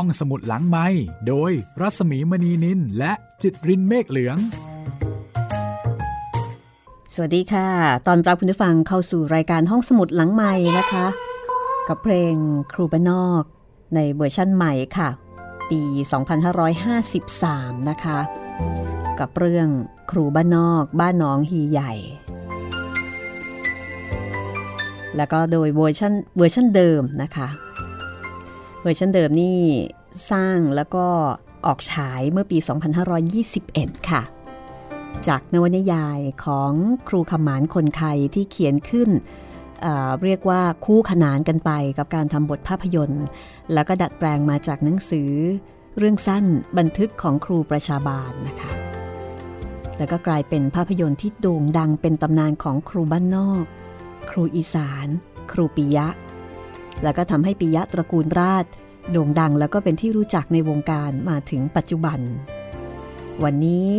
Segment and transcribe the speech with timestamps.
[0.00, 0.86] ห้องสมุดหลังไม้
[1.28, 4.36] โดยรัสมีมณีนินและจิตรินเมฆเหลือง
[7.14, 7.68] สวัสดีค่ะ
[8.06, 11.06] ตอนรับคุณผู้ฟังเข้าสู่รายการห้องสมุดหลังไม้นะคะ
[11.88, 12.34] กับเพลง
[12.72, 13.42] ครูบ้านนอก
[13.94, 15.08] ในเวอร์ชั่นใหม่ค่ะ
[15.70, 15.80] ปี
[17.06, 18.18] 2553 นะคะ
[19.20, 19.68] กับเรื่อง
[20.10, 21.92] ครูบ้านนอกบ้านน้องฮีใหญ่
[25.16, 27.48] แล้วก็โดยเวอร์ชันเวอร์ชันเดิมนะคะ
[28.86, 29.60] เวอร์ชันเดิมนี่
[30.30, 31.06] สร้างแล้วก็
[31.66, 32.58] ออกฉายเมื่อปี
[33.32, 34.22] 2521 ค่ะ
[35.28, 36.72] จากนวนิยายของ
[37.08, 39.10] ครูคำหมานคนไคที่เขียนขึ้น
[39.82, 43.24] เรียกว่าคู่ขนานกันไปกับการทำบทภาพยนตร์
[43.72, 45.32] แล้วก็ดัดแปลงมาจากหนังสือ
[45.98, 46.44] เรื่องสั้น
[46.78, 48.72] บันทึกของครูประชาบาลนะคะ
[49.98, 53.64] แล้วก็กลายเป็นภาพยนตร์ที่โด่งดังเป็นตำนานของครูบ้านนอก
[54.30, 55.06] ครูอีสาน
[55.52, 56.08] ครูปิยะ
[57.02, 58.64] แล้วก็ทำให้ปิยะตระกูลราช
[59.10, 62.18] โด่งดังแล้วก็เป็นที่รู้จักในวงการมาถึงปัจจุบัน
[63.44, 63.90] วันนี้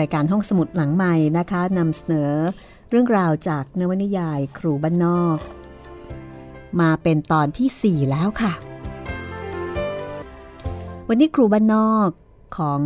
[0.00, 2.32] รายการห้องสมุดหลังใหม่นะคะนำเสนอ
[2.90, 5.38] เรื่องราวจากนวนิยายครูบ้านนอก
[6.80, 8.52] มาเป็นตอนที่ 4 แล้วค่ะ
[11.08, 12.08] วันนี้ครูบ้านนอก
[12.58, 12.80] ของ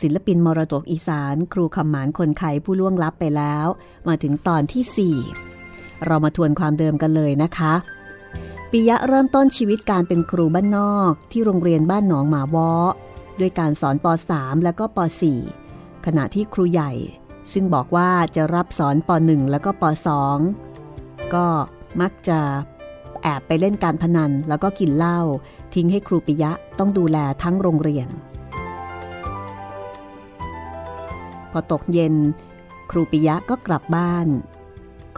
[0.00, 3.66] ศิลปินมรดกอีสาน ครูคำหมานคนไข้ผู้ล่วงลับไปแล้ว
[4.08, 5.16] มาถึงตอนที่
[5.56, 7.74] 4 เรามาทวนความเดิมกันเลยนะคะ
[8.76, 12.70] ปิยะเริ่มต้นชีวิตการเป็นครูบ้านนอกที่โรงเรียนบ้านหนองหมาวอ
[13.40, 14.98] ด้วยการสอนป .3 แล้วก็ป
[15.52, 16.92] .4 ขณะที่ครูใหญ่
[17.52, 19.82] ซึ่งบอกว่าจะรับสอนป .1 แล้วก็ป
[20.58, 21.46] .2 ก็
[22.00, 22.40] มักจะ
[23.22, 25.20] แอบไปเล่นการพนันแล้วก็กินเหล้า
[25.74, 28.08] ทิ้งให้ครูปิยะต้องดูแลทั้งโรงเรียน
[31.50, 32.14] พอตกเย็น
[32.90, 34.26] ครูปิยะก็กลับบ้าน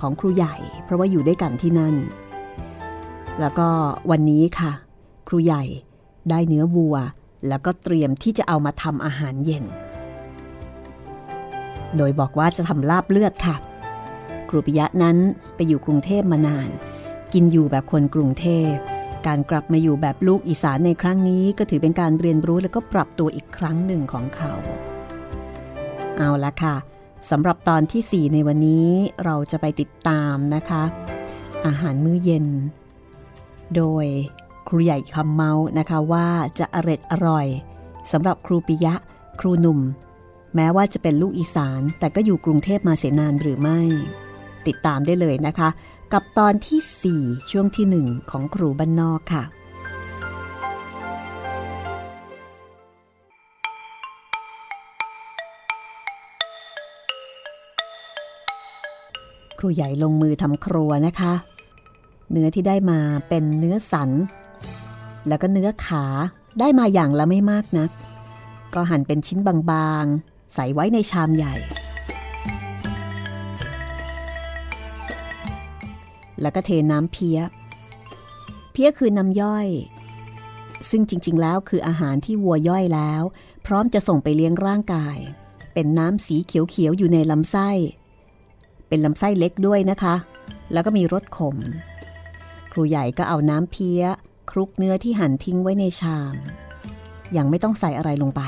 [0.01, 0.55] ของครูใหญ่
[0.85, 1.97] เพราะว่าอยู่ด้วยกันที่นั่น
[3.41, 3.69] แล้วก็
[4.11, 4.73] วันนี้ค่ะ
[5.29, 5.65] ครูใหญ่
[6.31, 6.97] ได้เนื้อวัว
[7.48, 9.65] แล้วก็เตรียมที่จะเอามาทำอาหารเย็น
[11.97, 13.57] โดยบอกว่าจะทำลาบเลือดค่ะ
[14.48, 15.17] ครูปิยะนั้น
[15.55, 16.70] ไปอยู่กรุงเทพมานาน
[17.33, 18.73] กินอยู่แบบคนกรุงเทพ
[19.27, 24.53] การกลับมาอยู่แบบลูกอีสานในครั้งนี้ ก็ถือเป็นการเรียนรู้แล้วก็ปรับตัวอีกครั้งหนึ่งของเขา
[26.17, 26.77] เอาละค่ะ
[27.30, 28.89] สำหรับตอนที่ 4 ในวันนี้
[29.24, 30.83] เราจะไปติดตามนะคะ
[31.67, 32.47] อาหารมื้อเย็น
[33.77, 34.05] โดย
[34.69, 36.29] ครูใหญ่คำเมานะคะว่า
[36.59, 37.47] จะอร็ดอร่อย
[38.13, 38.95] สำหรับครูปิยะ
[39.41, 39.81] ครูหนุ่ม
[40.55, 43.81] แม้ว่าจะเป็นลูกอีสาน แต่ก็อยู่กรุงเทพมาเสียนานหรือไม่
[44.67, 45.69] ติดตามได้เลยนะคะ
[46.13, 49.45] กับตอนที่ 4 ช่วงที่ 1 ของครูบ้านนอกค่ะ
[59.59, 61.33] ครูใหญ่ลงมือทำครัวนะคะ
[62.31, 64.11] เนื้อที่ได้มาเป็นเนื้อสัน
[65.29, 66.05] แล้วก็เนื้อขา
[66.61, 67.91] ได้มาอย่างละไม่มากนะัก
[68.75, 69.39] ก็หั่นเป็นชิ้น
[69.70, 71.55] บางๆ ใส่ไว้ในชามใหญ่
[76.41, 77.39] แล้วก็เทน้ำเพี้ย
[78.73, 79.69] เพี้ยคือน้ำย่อย
[80.91, 83.23] ซึ่งจริงๆแล้วคืออาหารที่วัวย่อยแล้ว
[83.67, 85.17] พร้อมจะส่งไปเลี้ยงร่างกาย
[85.75, 87.70] เป็นน้ำสีเขียวๆอยู่ในลำไส้
[88.89, 90.15] เป็นลำไส้เล็กด้วยนะคะ
[90.73, 91.57] แล้วก็มีรสขม
[92.77, 94.03] รูใหญ่ก็เอาน้ำเพี้ย
[94.51, 96.35] คลุกเนื้อที่หั่นทิ้งไว้ในชาม
[97.37, 98.42] ยังไม่ต้องใส่อะไรลงไป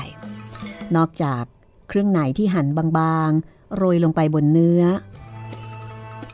[0.95, 1.43] นอกจาก
[1.87, 4.83] เครื่องในที่หั่นบางๆ โรยลงไปบนเนื้อ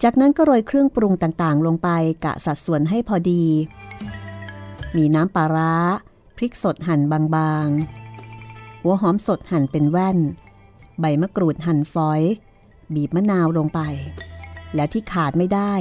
[0.03, 1.89] จากนั้นก็โรยเครื่องปรุงต่างๆ ลงไป
[2.25, 3.45] กะสัดส่วนให้พอดี
[4.95, 5.73] มีน้ำปลาร้า
[6.37, 10.17] พริกสดหั่นบางๆ หัวหอมสดหั่นเป็นแว่น
[10.99, 12.21] ใบมะกรูดหั่นฝอย
[12.93, 13.79] บีบมะนาวลงไป
[14.75, 15.73] และที่ขาดไม่ได้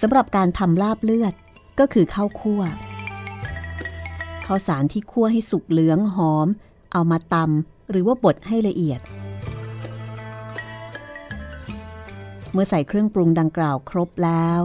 [0.00, 1.34] สำหรับการทำลาบเลือด
[1.78, 2.62] ก็คือข้าวคั่ว
[4.46, 6.48] ข้าวสารที่คั่วให้สุกเหลืองหอม
[6.92, 9.00] เอามาตำหรือว่าบดให้ละเอียด
[12.52, 14.62] เมื่อใส่เครื่องปรุงดังกล่าวครบแล้ว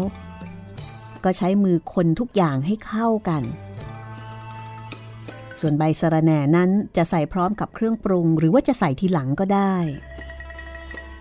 [1.23, 3.44] ก็ใช้มือคนทุกอย่างให้เข้ากัน
[5.59, 9.76] ส่วนใบสะระแหน่นั้นจะใส่พร้อมกับเครื่องปรุง หรือว่าจะใส่ทีหลังก็ได้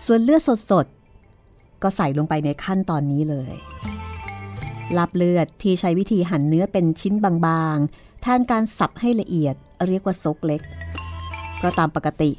[0.05, 0.41] ส่วนเลือด
[0.71, 3.55] สดๆก็ใส่ลงไปในขั้นตอนนี้เลย
[4.97, 9.55] ลาบเลือดที่ใช้วิธีหั่นเนื้อเป็นชิ้นบางๆ แทนการสับให้ละเอียด
[9.87, 10.61] เรียกว่าซกเล็ก
[11.57, 12.31] เพราะตามปกติ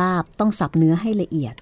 [0.00, 1.54] ลาบต้องสับเนื้อให้ละเอียด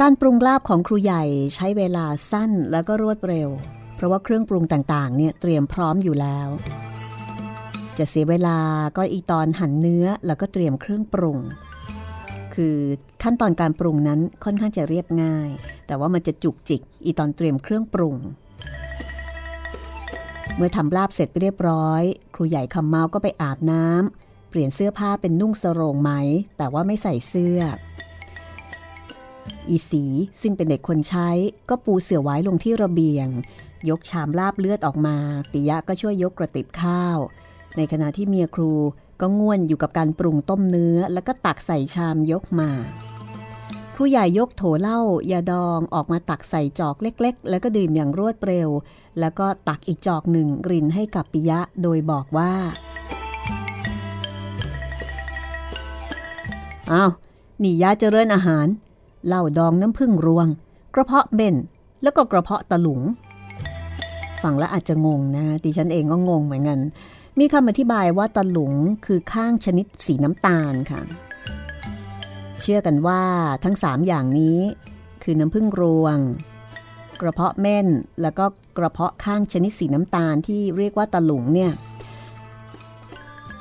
[0.00, 3.48] การปรุงลาบของครูใหญ่ใช้เวลาสั้นแล้วก็รวดเร็ว
[3.96, 6.48] เพราะว่าเครื่องปรุงต่างๆ เนี่ยเตรียมพร้อมอยู่แล้ว
[7.98, 8.58] จะเสียเวลา
[8.96, 11.38] ก็อีตอนหั่นเนื้อแล้วก็เตรียมเครื่องปรุง
[12.54, 12.76] คือ
[13.22, 15.48] ขั้นตอนการปรุงนั้นค่อนข้างจะเรียบง่าย
[15.86, 18.16] แต่ว่ามันจะจุกจิกอีตอนเตรียมเครื่องปรุง
[20.56, 22.02] เมื่อทำลาบเสร็จไปเรียบร้อย
[22.34, 26.12] ครูใหญ่คำเมาก็ไปอาบน้ำเปลี่ยนเสื้อผ้าเป็นนุ่งสรงไหม
[26.56, 27.60] แต่ว่าไม่ใส่เสื้อ
[29.68, 30.04] อีสี
[30.40, 31.30] ซึ่งเป็นเด็กคนใช้
[31.68, 33.28] ก็ปูเสื่อไว้ลงที่ระเบียง
[33.88, 35.16] ยกชามลาบเลือดออกมา
[35.52, 37.18] ปิยะก็ช่วยยกกระติบข้าว
[37.76, 38.72] ในขณะที่เมียครู
[39.20, 42.70] ก็ง่วนอยู่กับการปรุงต้มเนื้อ แล้วก็ตักใส่ชามยกมา
[43.94, 45.00] ครูใหญ่ยกโถเหล้า
[45.32, 48.68] ยาดองออกมาตักใส่จอกเล็ก ๆ แล้วก็ดื่มอย่างรวดเร็ว
[49.20, 52.52] แล้วก็ตักอีกจอกหนึ่งรินให้กับปิยะโดยบอกว่า
[56.92, 57.10] อ้าว
[57.62, 58.66] นี่ยาเจริญอาหาร
[59.26, 60.46] เหล้าดองน้ำผึ้งรวง
[60.94, 61.56] กระเพาะเบ่น
[62.02, 63.00] แล้วก็กระเพาะตะหลุง
[64.42, 66.80] ฟังแล้วอาจจะงงนะดิฉันเองก็งงเหมือนกัน
[67.38, 68.72] มีคำอธิบายว่าตะหลุง
[69.06, 71.02] คือข้างชนิดสีน้ำตาลค่ะ
[72.60, 73.22] เชื่อกันว่า
[73.64, 74.58] ทั้งสามอย่างนี้
[75.22, 76.18] คือน้ำผึ้งรวง
[77.20, 77.86] กระเพาะเม่น
[78.22, 78.44] แล้วก็
[78.78, 81.72] กระเพาะข้างชนิดสีน้ำตาลที่เรียกว่าตะหลุงเนี่ย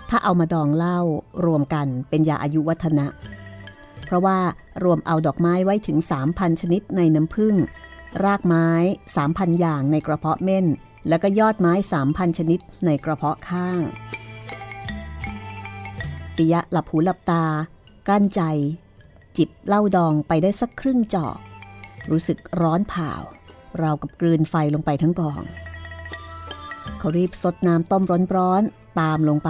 [0.10, 1.00] ถ้าเอามาดองเหล้า
[1.46, 3.08] รวมกันเป็นยาอายุวัฒนะ
[4.06, 4.38] เพราะว่า
[4.84, 5.98] รวมเอาดอกไม้ไว้ถึง
[6.30, 7.56] 3,000 ชนิดในน้ำผึ้ง
[8.24, 8.68] รากไม้
[9.16, 10.66] 3,000 อย่างในกระเพาะเม่น
[11.08, 11.74] แล้วก็ยอดไม้
[12.06, 13.82] 3,000 ชนิดในกระเพาะข้าง
[16.36, 17.44] ปิยะหลับหูหลับตา
[18.08, 18.42] กลั้นใจ
[19.38, 21.38] จิบเหล้าดองไปได้สักครึ่งจอก
[22.12, 23.12] รู้สึกร้อนเผา
[23.80, 25.42] เรากับกลืนไฟลงไปทั้งกอง
[27.00, 28.04] เขารีบซดน้ำต้ม
[28.36, 29.50] ร้อนๆตามลงไป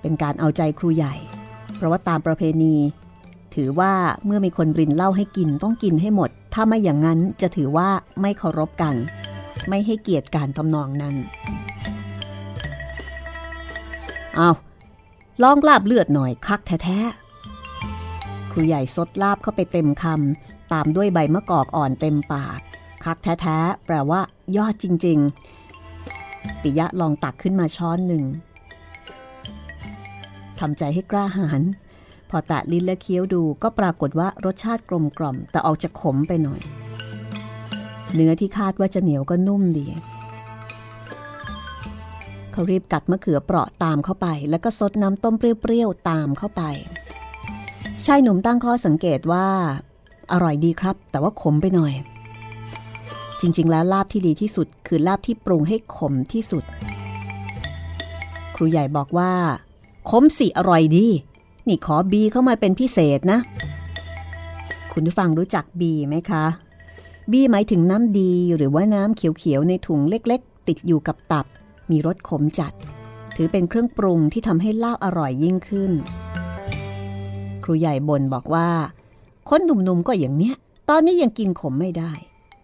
[0.00, 1.14] เป็นการเอาใจครูใหญ่
[1.76, 2.74] เพราะว่าตามประเพณี
[3.54, 3.92] ถือว่า
[4.24, 7.88] เมื่อมีคนรินเหล้าให้กินต้องกินให้หมด ถ้าไม่อย่างนั้นจะถือว่า
[8.20, 8.94] ไม่เคารพกัน
[9.68, 11.16] ไม่ให้เกียรติการทำนองนั้น
[14.36, 14.50] เอา
[15.42, 16.98] ลองลาบเลือดหน่อยคักแท้
[18.52, 22.60] ครูใหญ่ซดลาบเข้าไปเต็มคำตามด้วยใบมะกอกอ่อนเต็มปาก
[23.04, 24.20] คักแท้ๆ แปลว่า
[24.56, 25.18] ยอดจริง
[25.94, 28.24] ๆ ปิยะลองตักขึ้นมาช้อนหนึ่ง
[30.58, 31.62] ทำใจให้กล้าหาญ
[32.30, 36.60] พอแตะลิ้นและเคี้ยวดูก็ปรากฏว่ารสชาติกลมกล่อม แต่ออกจะขมไปหน่อย
[38.14, 39.86] เนื้อที่คาดว่าจะเหนียวก็นุ่มดี
[42.52, 46.62] เขารีบกัดมะเขือเปราะตามเข้าไป แล้วก็ซดน้ำต้มเปรี้ยวๆตามเข้าไป
[48.06, 49.46] ชายหนุ่มตั้งข้อสังเกตว่า
[50.32, 51.92] อร่อยดีครับ แต่ว่าขมไปหน่อย
[53.40, 56.64] จริง ๆ แล้วลาบที่ดีที่สุด คือลาบที่ปรุงให้ขมที่สุด
[58.54, 59.32] ครูใหญ่บอกว่า
[60.10, 61.06] ขมสิอร่อยดี
[61.68, 63.38] นี่ขอบีเข้ามาเป็นพิเศษนะ
[64.92, 66.44] คุณผู้ฟังรู้จักบีไหมคะ
[67.30, 71.46] บีหมายถึงน้ำดีหรือว่าน้ำเขียวๆในถุงเล็ก ๆ ติดอยู่กับตับ
[71.90, 72.72] มีรสขมจัด
[73.36, 75.92] ถือเป็นเครื่องปรุงที่ทำให้ลาบอร่อยยิ่งขึ้น
[77.64, 78.68] ครูใหญ่บ่นบอกว่า
[79.48, 80.54] คนหนุ่มๆก็อย่างเนี้ย
[80.88, 82.12] ตอนนี้ยังกินขมไม่ได้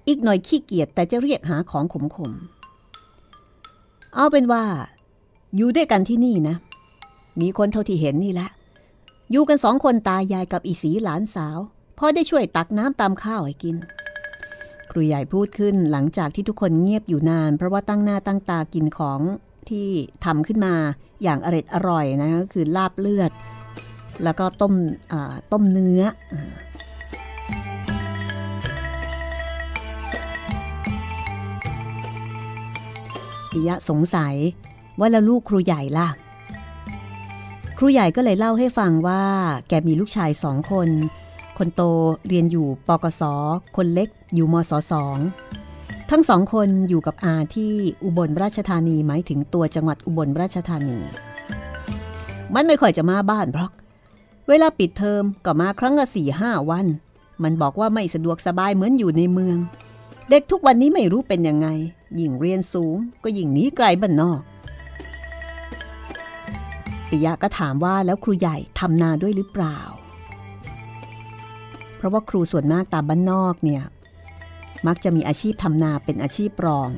[0.09, 1.85] อีกหน่อยขี้เกียจแต่จะเรียกหาของ
[2.17, 4.65] ขมๆ เอาเป็นว่า
[5.57, 6.57] อยู่ด้วยกันที่นี่นะ
[7.41, 8.49] มีคนเท่าที่เห็นนี่แหละ
[9.31, 11.59] อยู่กันสองคนตายายกับอีสีหลานสาว
[11.99, 13.77] พอได้ช่วยตักน้ำตามข้าวให้กิน
[14.91, 19.21] ครูใหญ่พูดขึ้นหลังจากที่ทุกคนเงียบอยู่นาน เพราะว่าตั้งหน้าตั้งตากินของ
[19.69, 19.89] ที่
[20.25, 20.75] ทำขึ้นมา
[21.23, 23.31] อย่างอร็ดอร่อยนะคือลาบเลือด
[24.25, 24.75] แล้วก็ต้ม
[25.53, 26.03] ต้มเนื้อ
[33.51, 34.35] ปิยะสงสัย
[34.99, 36.09] ว่าแล้วลูกครูใหญ่ล่ะ
[37.79, 39.23] ครูใหญ่ก็เลยเล่าให้ฟังว่า
[39.69, 40.89] แกมีลูกชายสองคน
[41.59, 41.83] คนโต
[42.29, 43.23] เรียนอยู่ปกศ
[43.77, 45.19] คนเล็กอยู่มศสอง
[46.11, 47.73] ทั้งสองคนอยู่กับอาที่
[48.05, 50.99] อุบลราชธานีหมายถึงตัวจังหวัดอุบลราชธานี
[52.55, 53.71] มันไม่ค่อยจะมาบ้านเพราะ
[54.49, 56.87] เวลาปิดเทอมก็มาครั้งละสี่ห้าวัน
[57.43, 59.59] มันบอกว่าไม่สะดวกสบายเหมือนอยู่ในเมือง
[60.31, 61.69] เด็กทุกวันนี้ไม่รู้เป็นยังไง
[62.19, 64.41] ยิ่งเรียนสูงก็ยิ่งหนีไกลบ้านนอก
[67.09, 69.79] ปิยะก็ถามว่าแล้วครูใหญ่ทำนาด้วยหรือเปล่า
[71.97, 73.83] เพราะว่าครูส่วนมากตามบ้านนอกเนี่ย
[74.87, 76.91] มักจะมีอาชีพทำนาเป็นอาชีพรอง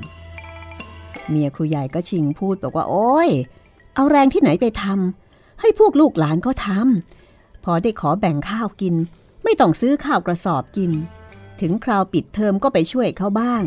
[1.29, 3.31] เมียครูใหญ่ก็ชิงพูดบอกว่า โอ้ย
[3.95, 7.20] เอาแรงที่ไหนไปทำให้พวกลูกหลานก็ทำ
[7.71, 8.95] อได้ขอแบ่งข้าวกิน
[9.45, 10.91] ไม่ต้องซื้อข้าวกระสอบกิน
[11.61, 13.63] ถึงคราวปิดเทอมก็ไปช่วยเขาบ้าง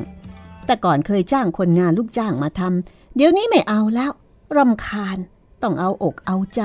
[0.65, 4.11] แต่ก่อนเคยจ้างคนงานลูกจ้างมาทำเดี๋ยวนี้ไม่เอาแล้ว
[4.57, 5.17] รำคาญ
[5.63, 6.61] ต้องเอาอกเอาใจ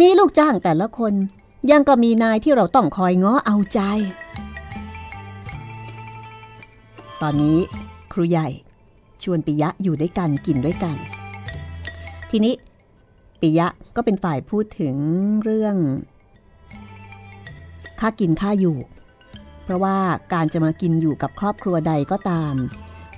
[0.00, 1.14] มีลูกจ้างแต่ละคน
[1.70, 3.80] ยังก็มีนายที่เราต้องคอยง้อเอาใจ
[7.20, 7.58] ตอนนี้
[8.12, 8.48] ครูใหญ่
[9.22, 10.96] ชวนปิยะอยู่ด้วยกันกินด้วยกัน
[12.30, 12.54] ทีนี้
[13.40, 14.94] ปิยะก็เป็นฝ่ายพูดถึง
[15.44, 15.76] เรื่อง
[18.00, 18.78] ค่ากินค่าอยู่
[19.64, 19.98] เพราะว่า
[20.32, 22.54] การจะมากินอยู่กับครอบครัวใดก็ตาม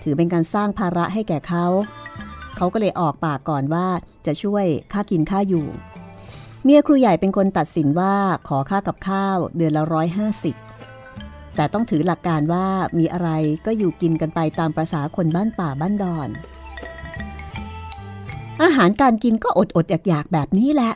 [0.02, 1.66] ถือเป็นการสร้างภาระให้แก่เขา
[2.56, 3.86] เขาก็เลยออกปากก่อนว่า
[4.26, 5.66] จะช่วยค่ากินค่าอยู่
[6.64, 8.14] เมียครูใหญ่เป็นคนตัดสินว่า
[8.48, 10.54] ขอค่ากับข้าวเดือนละร้อยห้าสิบ
[11.56, 12.66] แต่ต้องถือหลักการว่า
[12.98, 13.30] มีอะไร
[13.66, 16.28] ก็อยู่กินกันไปตามประษาคนบ้านป่าบ้านดอน
[18.62, 20.92] อาหารการกินก็อดอดอยากอยากแบบนี้แหละ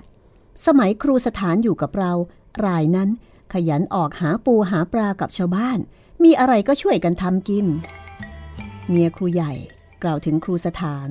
[0.66, 2.12] สมัยครูสถานอยู่กับเรา
[2.66, 3.08] รายนั้น
[3.52, 5.78] ขยันออกหาปูหาปลากับชาวบ้าน
[6.24, 7.66] มีอะไรก็ช่วยกันทำกิน
[8.88, 9.52] เมียครูใหญ่
[10.02, 11.08] กล่าวถึงครูสถาน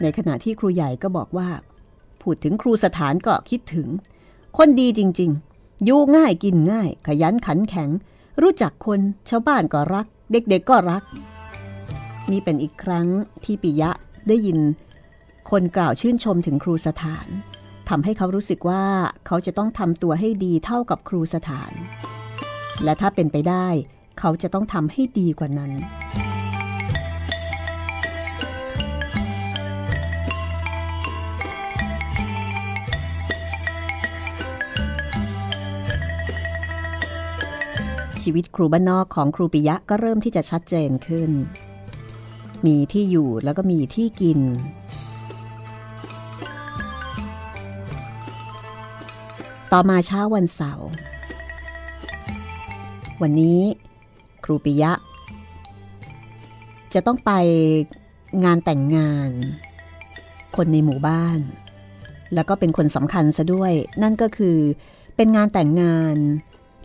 [0.00, 1.50] ในขณะที่ครูใหญ่ก็บอกว่า
[2.22, 3.88] พูดถึงครูสถานก็คิดถึง
[4.58, 7.90] คนดีจริงๆ อยู่ง่ายกินง่าย ขยันขันแข็ง
[8.42, 11.02] รู้จักคนชาวบ้านก็รัก เด็กๆก็รัก
[12.30, 13.06] นี่เป็นอีกครั้ง
[13.44, 13.90] ที่ปิยะ
[14.28, 14.58] ได้ยิน
[15.50, 17.26] คนกล่าวชื่นชมถึงครูสถาน
[17.96, 18.84] ทำให้เขารู้สึกว่า
[19.26, 21.72] เขาจะต้องทำตัวให้ดีเท่ากับครูสถาน
[22.84, 23.68] และถ้าเป็นไปได้
[24.18, 25.72] เขาจะต้องทำให้ดีกว่านั้น
[38.22, 41.30] ชีวิตครูบ้านนอกของครูปิยะก็เริ่มที่จะชัดเจนขึ้น
[42.66, 44.40] มีที่อยู่แล้วก็มีที่กิน
[49.72, 50.88] ต่อมาเช้าวันเสาร์
[53.22, 53.60] วันนี้
[54.44, 54.92] ครูปิยะ
[56.94, 57.32] จะต้องไป
[58.44, 59.30] งานแต่งงาน
[60.56, 61.38] คนในหมู่บ้าน
[62.34, 64.58] แล้วก็เป็นคนสำคัญซะด้วย นั่นก็คือ
[65.16, 66.16] เป็นงานแต่งงาน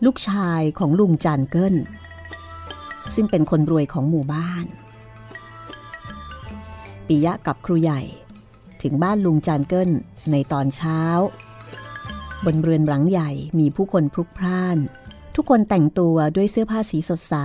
[0.05, 1.75] ลูกชายของลุงจานเกิล
[3.15, 4.65] ซึ่งเป็นคนรวยของหมู่บ้าน
[7.07, 8.01] ปิยะกับครูใหญ่
[8.81, 9.89] ถึงบ้านลุงจานเกิล
[10.31, 11.01] ในตอนเช้า
[12.45, 14.77] บนเรือนหลังใหญ่มีผู้คนพลุกพล่าน
[15.35, 17.35] ทุกคนแต่งตัวด้วยเสื้อผ้าสีสดใส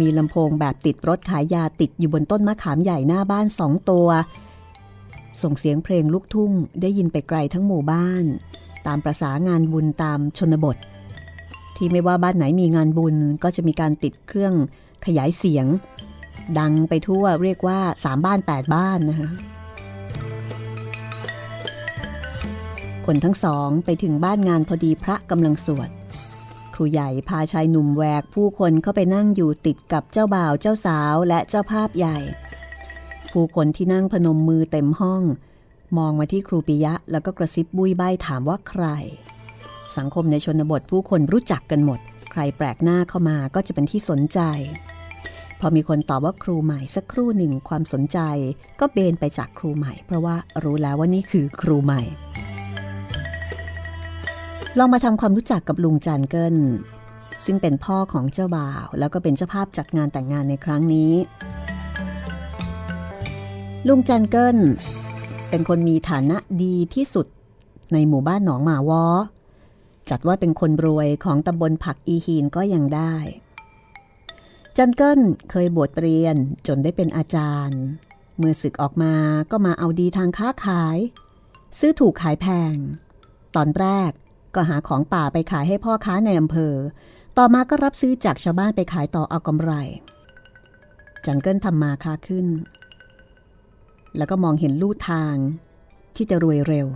[0.00, 4.08] มีลำโพงแบบติดรถขายยาติดอยู่บนต้นมะขามใหญ่หน้าบ้านสองตัว
[5.42, 8.24] ส่งเสียงเพลงลูกทุ่งได้ยินไปไกลทั้งหมู่บ้าน
[8.86, 10.76] ตามประษางานบุญตามชนบท
[11.76, 14.54] ที่ไม่ว่าบ้านไหนมีงานบุญก็จะมีการติดเครื่อง
[15.06, 15.66] ขยายเสียง
[16.58, 19.30] ดังไปทั่วเรียกว่าสามบ้านแปดบ้านนะคะ
[23.06, 25.90] คนทั้งสองไปถึงบ้านงานพอดีพระกำลังสวด
[26.74, 32.18] ครูใหญ่พาชายหนุ่มแวกผู้คนเข้าไปนั่งอยู่ติดกับเจ้าบ่าวเจ้าสาวและเจ้าภาพใหญ่
[33.32, 35.22] ผู้คนที่นั่งพนมมือเต็มห้อง
[35.98, 38.84] มองมาที่ครูปิยะแล้วก็กระซิบบุยใบถามว่าใคร
[39.96, 42.00] สังคมในชนบทผู้คนรู้จักกันหมด
[42.32, 44.40] ใครแปลกหน้าเข้ามาก็จะเป็นที่สนใจ
[45.60, 48.18] พอมีคนตอบว่าครูใหม่สักครู่หนึ่งความสนใจ
[48.80, 52.02] ก็เบนไปจากครูใหม่ เพราะว่ารู้แล้วว่านี่คือครูใหม่
[54.78, 56.56] ลองมาทำความรู้จักกับลุงจันเกิล
[57.44, 61.12] ซึ่งเป็นพ่อของเจ้าบ่าว แล้วก็เป็นเจ้าภาพจัดงานแต่งงานในครั้งนี้
[63.88, 64.58] ลุงจันเกิล
[65.50, 67.26] เป็นคนมีฐานะดีที่สุด
[67.92, 69.04] ในหมู่บ้านหนองหมาวอ
[70.10, 73.14] จัดว่าเป็นคนรวยของตำบลผักอีฮีนก็ยังได้
[74.76, 76.36] จันเกิลเคยบวชเรียน
[76.66, 77.80] จนได้เป็นอาจารย์
[78.36, 79.14] เมื่อศึกออกมา
[79.50, 80.98] ก็มาเอาดีทางค้าขาย
[81.78, 82.74] ซื้อถูกขายแพง
[83.56, 84.12] ตอนแรก
[84.54, 86.74] ก็หาของป่าไปขายให้พ่อค้าในอำเภอ
[87.38, 89.72] ต่อมาก็รับซื้อจากชาวบ้านไปขายต่อเอากำไร
[91.26, 92.46] จันเกิลทำมาค้าขึ้น
[94.16, 95.34] แล้วก็มองเห็นลู่ทาง
[96.16, 96.86] ที่จะรวยเร็ว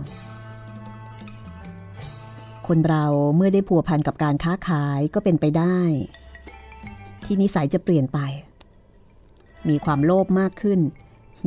[2.67, 5.79] คนเราเมื่อได้ผัวพันกับการค้าขายก็เป็นไปได้
[7.23, 8.19] ที่นิสัยจะเปลี่ยนไป
[9.69, 10.79] มีความโลภมากขึ้น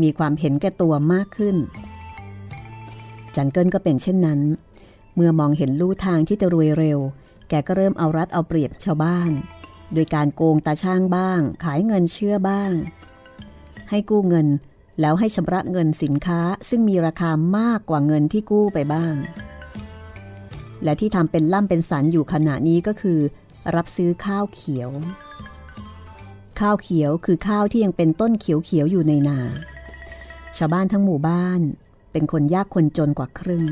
[0.02, 1.56] มีความเห็นแก่ตัวมากขึ้น
[3.36, 4.40] จันเกิลก็เป็นเช่นนั้น
[5.20, 6.98] เมื่อมองเห็นลู่ทางที่จะรวยเร็ว
[7.48, 9.30] แกก็เริ่มเอารัดเอาเปรียบชาวบ้าน
[9.94, 12.72] โดยการโกงตาช่างบ้าง ขายเงินเชื่อบ้าง
[13.90, 14.48] ให้กู้เงิน
[15.00, 19.14] แล้วให้ชำระเงินสินค้าซึ่งมีราคามากกว่าเงินที่กู้ไปบ้าง
[20.84, 23.18] และที่ทำเป็นล่ำเป็นสันอยู่ขณะนี้ก็คือ
[23.76, 24.90] รับซื้อข้าวเขียว
[26.60, 29.40] ข้าวเขียวคือข้าวที่ยังเป็นต้นเขียวๆอยู่ในนา
[30.58, 31.60] ชาวบ้านทั้งหมู่บ้าน
[32.12, 33.64] เป็นคนยากคนจนกว่าครึ่ง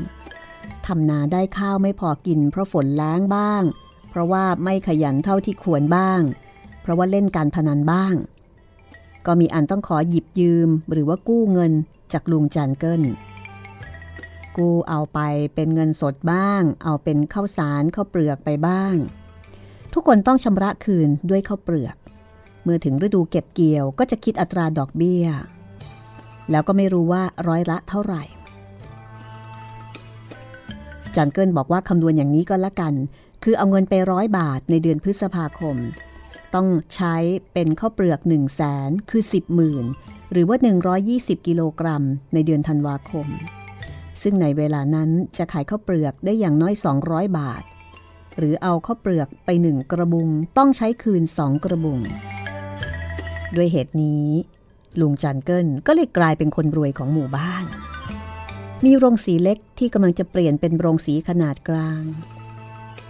[0.87, 3.63] ทำนาได้ข้าวไม่พอกิน เพราะฝนแล้งบ้าง
[4.09, 6.21] เพราะว่าไม่ขยันเท่าที่ควรบ้าง
[6.81, 8.15] เพราะว่าเล่นการพนันบ้าง
[9.25, 11.73] ก็มีอันต้องขอหยิบยืมหรือว่ากู้เงิน
[12.13, 13.03] จากลุงจันเกิล
[14.57, 15.19] กู้เอาไป
[15.55, 18.95] เป็นเงินสดบ้าง เอาเป็นข้าวสารข้าวเปลือกไปบ้าง
[19.93, 21.95] ทุกคนต้องชำระคืนด้วยข้าวเปลือก
[22.63, 25.25] เมื่อถึงฤดูเก็บเกี่ยวก็จะคิดอัตราดอกเบี้ย
[26.51, 28.23] แล้วก็ไม่รู้ว่าร้อยละเท่าไหร่
[31.17, 32.93] จันเกิลบอกว่าคำนวณอย่างนี้ก็แล้วกัน
[33.43, 35.75] คือเอาเงินไปร้อยบาทในเดือนพฤษภาคม
[36.55, 37.15] ต้องใช้
[37.53, 39.85] เป็นข้าวเปลือก1 0 0 0 0แสนคือ 10 หมื่น
[40.31, 40.57] หรือว่า
[41.03, 43.27] 120 กิโลกรัมในเดือนธันวาคม
[44.21, 46.73] ซึ่งในเวลานั้นจะขายข้าวเปลือกได้อย่างน้อย
[47.05, 47.63] 200 บาท
[48.37, 51.99] หรือเอาข้าวเปลือกไปหนึ่งกระบุง ต้องใช้คืนสองกระบุง
[53.55, 54.27] ด้วยเหตุนี้
[54.99, 57.65] ลุงจันเกิลก็เลยกลายเป็นคนรวยของหมู่บ้าน
[58.85, 62.03] มีโรงสีเล็กที่กำลังจะเปลี่ยนเป็นโรงสีขนาดกลาง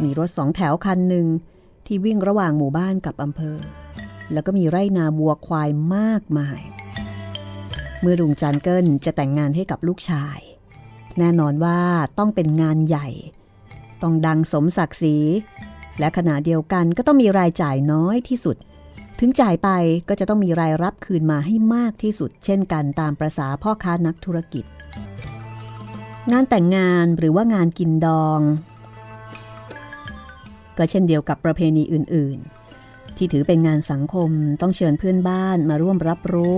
[0.03, 1.27] มีรถสองแถวคันหนึ่ง
[1.86, 3.57] ที่วิ่งระหว่างหมู่บ้านกับอำเภอ
[4.31, 6.62] แล้วก็มีไร่นาบัวควายมากมาย
[8.01, 10.39] เมื่อลุงจันเกิลจะแต่งงานให้กับลูกชาย
[11.17, 11.79] แน่นอนว่า
[12.19, 13.07] ต้องเป็นงานใหญ่
[14.01, 15.17] ต้องดังสมศักดิ์ศรี
[16.00, 18.55] และขณะเดียวกันก็ต้องมีรายจ่ายน้อยที่สุด
[19.19, 19.69] ถึงจ่ายไป
[20.07, 24.65] ก็จะต้องมีรายรับคืนมาให้มากที่สุด เช่นกันตามประษาพ่อค้านักธุรกิจ
[26.31, 28.39] งานแต่งงานหรือว่างานกินดอง
[30.77, 32.38] ก็เช่นเดียวกับประเพณีอื่น
[32.77, 34.29] ๆ ที่ถือเป็นงานสังคม
[34.62, 36.57] ต้องเชิญเพื่อนบ้านมาร่วมรับรู้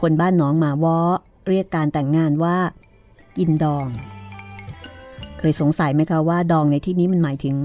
[0.00, 0.98] คนบ้านหนองหมาวอ
[1.48, 2.56] เรียกการแต่งงานว่า
[3.38, 3.86] กินดอง
[5.38, 7.56] เคยสงสัยไหมคะว่าดองในที่นี้มันหมายถึง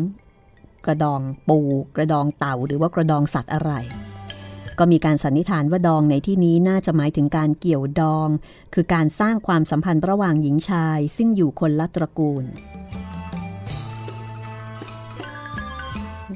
[0.86, 1.60] กระดองปู
[1.96, 3.72] กระดองเต่าหรือว่ากระดองสัตว์อะไร
[4.80, 8.28] ก็มีการสันนิษฐานว่าดองในที่นี้น่าจะหมายถึงการเกี่ยวดอง
[8.74, 12.46] คือการสร้างความสัมพันธ์ระหว่างหญิงชาย ซึ่งอยู่คนละตระกูล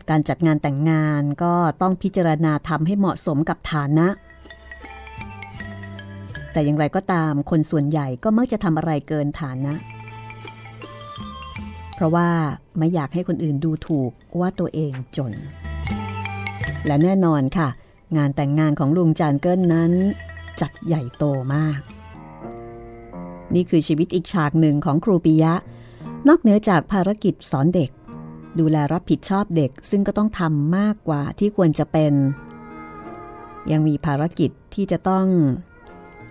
[0.09, 4.07] การจัดงานแต่งงานก็ต้องพิจารณาทำให้เหมาะสมกับฐานะ
[6.51, 9.73] แต่อย่างไรก็ตามคนส่วนใหญ่ก็มักจะทำอะไรเกินฐานะ
[11.95, 12.29] เพราะว่า
[12.77, 15.31] ไม่อยากให้คนอื่นดูถูกว่าตัวเองจน
[16.85, 17.69] และแน่นอนค่ะ
[18.17, 19.91] งานแต่งงานของลุงจานเกิลนั้น
[20.61, 21.79] จัดใหญ่โตมาก
[23.55, 25.53] นี่คือชีวิตอีกฉากหนึ่งของครูปิยะ
[26.27, 27.91] นอกเหนือจากภารกิจสอนเด็ก
[28.59, 32.13] ดูแลรับผิดชอบเด็กซึ่งก็ต้องทำมากกว่าที่ควรจะเป็น
[33.71, 35.27] ยังมีภารกิจที่จะต้อง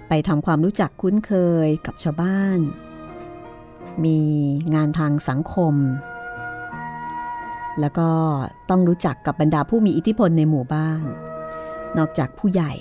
[0.09, 1.33] ไปทำความรู้จักคุ้นเค
[1.67, 2.59] ยกับชาวบ้าน
[4.05, 4.19] มี
[4.75, 5.75] งานทางสังคม
[7.81, 8.11] แล้วก็
[8.71, 11.03] ต้องรู้จักกับบรรดาผู้มีอิทธิพลในหมู่บ้าน
[11.99, 12.73] นอกจากผู้ใหญ่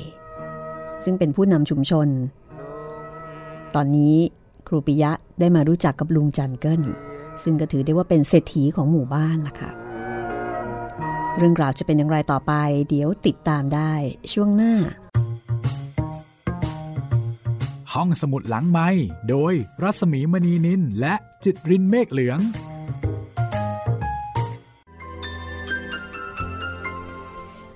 [1.04, 2.08] ซึ่งเป็นผู้นำชุมชน
[3.76, 4.16] ตอนนี้
[4.68, 6.84] ครูปิยะได้มารู้จักกับลุงจันเกิล
[7.44, 9.72] ซึ่งก็ถือได้ว่าเป็นเศรษฐีของหมู่บ้านล่ะค่ะ
[11.38, 12.54] เรื่องราวจะเป็นอย่างไรต่อไป
[12.90, 13.94] เดี๋ยวติดตามได้
[14.34, 14.74] ช่วงหน้า
[17.94, 18.90] ห้องสมุดหลังไม้
[19.30, 22.40] โดยรัศมีมณีนินและจิตรินเมฆเหลือง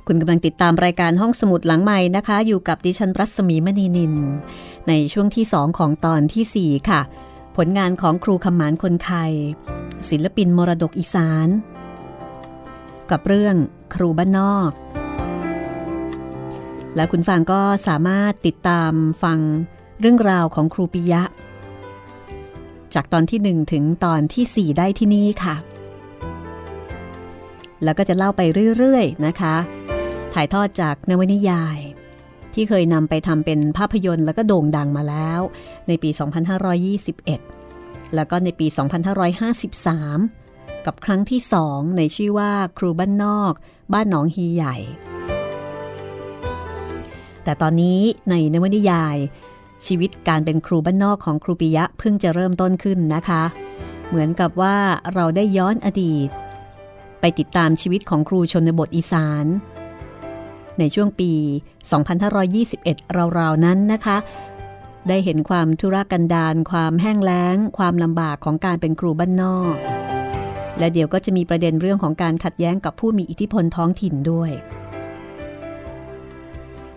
[0.08, 4.14] คุณกำลังติดตามรายการห้องสมุดหลังใหม่นะคะ อยู่กับดิฉันรัศมีมณีนิน
[4.88, 7.02] ในช่วงที่สองของตอนที่ 4 ค่ะ
[7.56, 9.32] ผลงานของครูคำหมานคนไทย
[10.10, 11.48] ศิลปินมรดกอีสาน
[13.10, 13.56] กับเรื่อง
[13.94, 14.72] ครูบ้านนอก
[16.96, 18.92] และคุณฟังก็สามารถติดตาม
[19.24, 19.40] ฟัง
[20.00, 21.24] เรื่องราวของครูปิยะ
[22.94, 25.56] จากตอนที่ 1 ถึงตอนที่ 4 ได้ที่นี่ค่ะ
[27.84, 28.42] แล้วก็จะเล่าไป
[28.78, 29.56] เรื่อย ๆ นะคะ
[30.36, 31.80] ถ่ายทอดจากนวนิยาย
[32.54, 35.42] ที่เคยนำไปทำเป็นภาพยนตร์แล้วก็โด่งดังมาแล้ว
[35.88, 36.10] ในปี
[37.32, 38.68] 2521 แล้วก็ในปี
[40.02, 43.54] 2553 กับครั้งที่สองในชื่อว่าครูบ้านนอก
[43.94, 44.76] บ้านหนองฮีใหญ่
[47.44, 49.18] แต่ตอนนี้ในนวนิยาย
[49.88, 53.44] ชีวิตการเป็นครูบ้านนอกของครูปิยะเพิ่งจะเริ่มต้นขึ้นนะคะ
[54.08, 54.78] เหมือนกับว่า
[55.14, 56.30] เราได้ย้อนอดีต
[57.20, 59.48] ไปติดตามชีวิตของครูชนบทอีสาน
[60.80, 61.32] ในช่วงปี
[62.56, 64.18] 2521 ราวๆ นั้นนะคะ
[65.08, 69.76] ได้เห็นความทุรกันดารความแห้งแล้ง ความลำบากของการเป็นครูบ้านนอก
[70.80, 74.52] และเดี๋ยวก็จะมีประเด็นเรื่องของการขัดแย้งกับผู้มีอิทธิพลท้องถิ่นด้วย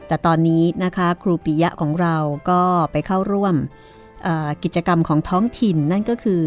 [0.06, 2.16] แต่ตอนนี้นะคะครูปิยะของเรา
[2.50, 2.62] ก็
[2.92, 3.54] ไปเข้าร่วม
[4.64, 6.40] กิจกรรมของท้องถิ่นนั่นก็คือ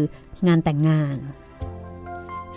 [0.46, 1.16] งานแต่งงาน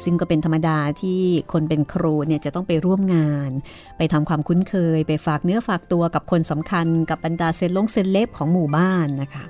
[0.04, 1.22] ซึ่งก็เป็นธรรมดาที่
[1.54, 3.50] คนเป็นครูเนี่ยจะต้องไปร่วมงาน
[3.98, 9.46] ไปทำความคุ้นเคย ไปฝากเนื้อฝากตัวกับคนสำคัญ กับบรรดาเซนลงเซนเล็บของหมู่บ้านนะคะ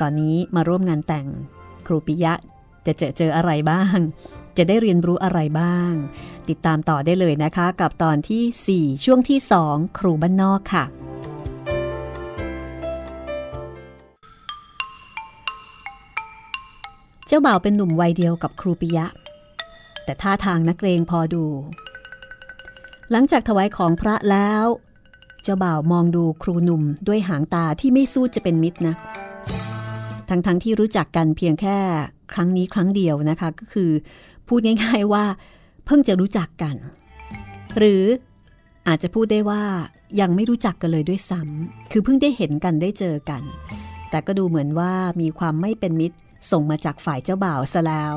[0.00, 1.26] ตอนนี้มาร่วมงานแต่ง
[1.86, 2.34] ครูปิยะ
[2.86, 3.96] จะเจอเจออะไรบ้าง
[4.56, 5.92] จะได้เรียนรู้อะไรบ้าง
[6.48, 10.84] ติดตามต่อได้เลยนะคะ กับตอนที่ 4 ช่วงที่ 2 ครูบ้านนอกค่ะ
[17.32, 19.06] เจ้าบ่าวเป็นหนุ่มวัยเดียวกับครูปิยะ
[20.04, 21.44] แต่ท่าทางนักเรงพอดู
[23.10, 24.64] หลังจากถวายของพระแล้ว
[25.42, 28.94] เจ้าบ่าวมองดูครูหนุ่มด้วยหางตาที่ไม่สู้จะเป็นมิตรนะ
[30.28, 31.76] ทั้งๆทที่รู้จักกันเพียงแค่
[32.32, 33.90] ครั้งนี้ครั้งเดียวนะคะ ก็คือ
[34.48, 35.24] พูดง่ายๆว่า
[35.86, 36.76] เพิ่งจะรู้จักกัน
[37.78, 38.02] หรือ
[38.88, 39.62] อาจจะพูดได้ว่า
[40.20, 43.42] ยังไม่รู้จักกันเลยด้วยซ้ำคือเพิ่งได้เห็นกันได้เจอกัน
[44.10, 46.18] แต่ก็ดูเหมือนว่ามีความไม่เป็นมิตร
[46.50, 48.14] ส่งมาจากฝ่ายเจ้าบ่าวซะแล้ว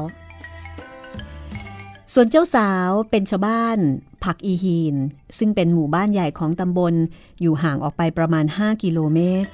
[2.14, 3.78] ส่วนเจ้าสาวเป็นชาวบ้าน
[4.24, 4.96] ผักอีฮีน
[5.38, 6.94] ซึ่งเป็นหมู่บ้านใหญ่ของตำบล
[7.42, 9.50] อยู่ห่างออกไปประมาณ 5 กิโลเมตร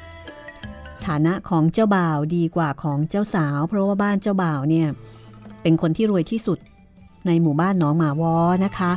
[1.06, 4.88] ฐานะของเจ้าบ่าวดีกว่าของเจ้าสาว เพราะว่าบ้านเจ้าบ่าวเนี่ย
[5.62, 6.60] เป็นคนที่รวยที่สุด
[7.28, 8.92] ในหมู่บ้านหนองหมาวอนะคะ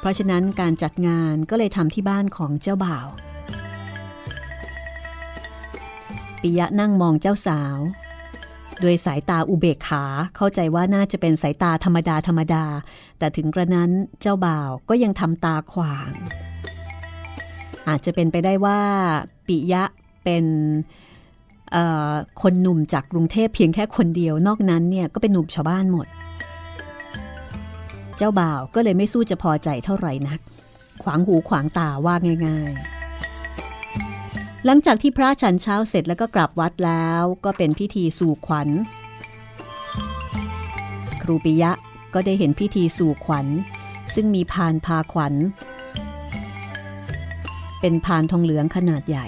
[0.00, 3.08] เพราะฉะนั้นการจัดงานก็เลยทำที่บ้านของเจ้าบ่าว
[6.40, 7.76] ปิยะนั่งมองเจ้าสาว
[8.82, 10.04] ด้วยสายตาอุเบกขา
[10.36, 12.64] เข้าใจว่าน่าจะเป็นสายตาธรรมดาธรรมดา
[13.18, 13.90] แต่ถึงกระนั้น
[14.20, 16.12] เจ้าบ่าวก็ยังทำตาขวาง
[17.88, 18.80] อาจจะเป็นไปได้ว่า
[19.46, 19.84] ปิยะ
[20.24, 20.44] เป็น
[22.42, 26.06] คนหนุ่มจากกรุงเทพเพียงแค่คนเดียวนอกนั้นเนี่ยก็เป็นหนุ่มชาวบ้านหมด
[28.16, 30.40] เจ้าบ่าวก็เลยไม่สู้จะพอใจเท่าไหร่นัก
[31.02, 32.14] ขวางหูขวางตาว่า
[32.46, 33.09] ง่าย ๆ
[34.64, 38.68] หลังจากที่พระฉันเช้าเสร็จแล้วก็กลับวัดแล้วก็เป็นพิธีสู่ขวัญ
[41.22, 41.72] ครูปิยะ
[42.14, 43.46] ก็ได้เห็นพิธีสู่ขวัญ
[44.14, 45.34] ซึ่งมีพานพาขวัญ
[47.80, 49.26] เป็นพานทองเหลืองขนาดใหญ่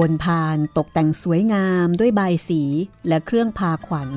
[0.00, 2.62] บนพานตกแต่งสวยงามด้วยใบสี
[3.08, 4.10] และเครื่องพาขวัญ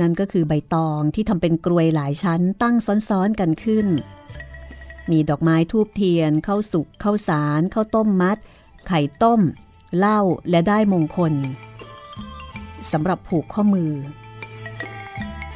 [0.00, 2.76] นั่นก็คือใบตองที่ทำเป็นกรวยหลายชั้นตั้ง
[3.08, 3.86] ซ้อนๆกันขึ้น
[5.10, 8.38] มีดอกไม้ทูบเทียนข้าวสุกข้าวสารข้าวต้มมัด
[8.86, 9.40] ไข่ต้ม
[9.98, 11.32] เหล้าและได้มงคล
[12.92, 13.92] สำหรับผูกข้อมือ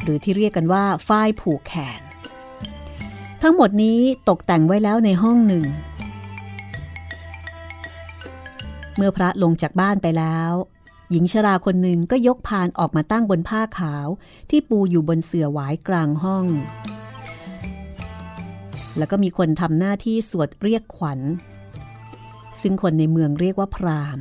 [0.03, 2.01] หรือที่เรียกกันว่าฝ้ายผูกแขน
[3.43, 5.65] ทั้งหมดนี้ตกแต่งไว้แล้วในห้องหนึ่ง
[8.97, 10.53] เมื่อพระลงจากบ้านไปแล้ว
[11.11, 14.07] หญิงชราคนหนึ่งก็ยกพานออกมาตั้งบนผ้าขาว
[14.51, 16.47] ที่ปูอยู่บนเสื่อหวายกลางห้อง
[18.99, 21.21] แล้วก็มีคนทำหน้าที่สวดเรียกขวัญ
[22.61, 24.19] ซึ่งคนในเมืองเรียกว่าพราม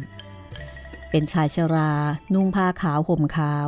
[1.10, 1.92] เป็นชายชรา
[2.34, 3.68] นุ่งผ้าขาวห่มขาว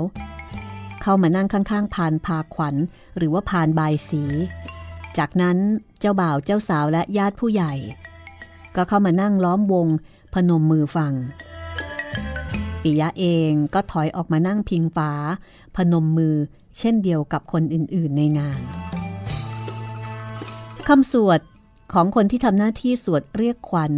[1.01, 2.75] เข้ามานั่งข้างๆพานพาขวัญ
[3.17, 4.23] หรือว่าพานใบสี
[5.17, 5.57] จากนั้น
[5.99, 7.73] เจ้าบ่าวเจ้าสาวและญาติผู้ใหญ่
[8.75, 9.87] ก็เข้ามานั่งล้อมวง
[10.33, 11.13] พนมมือฟัง
[12.83, 15.11] ปิยะเองก็ถอยออกมานั่งพิงฝา
[15.75, 16.35] พนมมือ
[16.79, 18.61] เช่นเดียวกับคนอื่นๆในงาน
[20.87, 21.39] คำสวด
[21.93, 23.93] ของคนที่ทำหน้าที่สวดเรียกขวัญ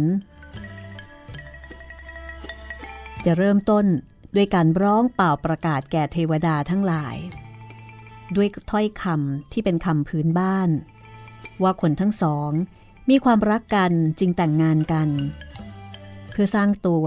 [3.24, 3.86] จะเริ่มต้น
[4.34, 7.16] ด้วยการร้องเป่าประกาศแก่เทวดาทั้งหลาย
[8.36, 10.68] ด้วยถ้อยคำที่เป็นคำพื้นบ้าน
[11.62, 12.50] ว่าคนทั้งสอง
[13.10, 15.08] มีความรักกันจึงแต่งงานกัน
[16.30, 17.04] เพื่อสร้างตัว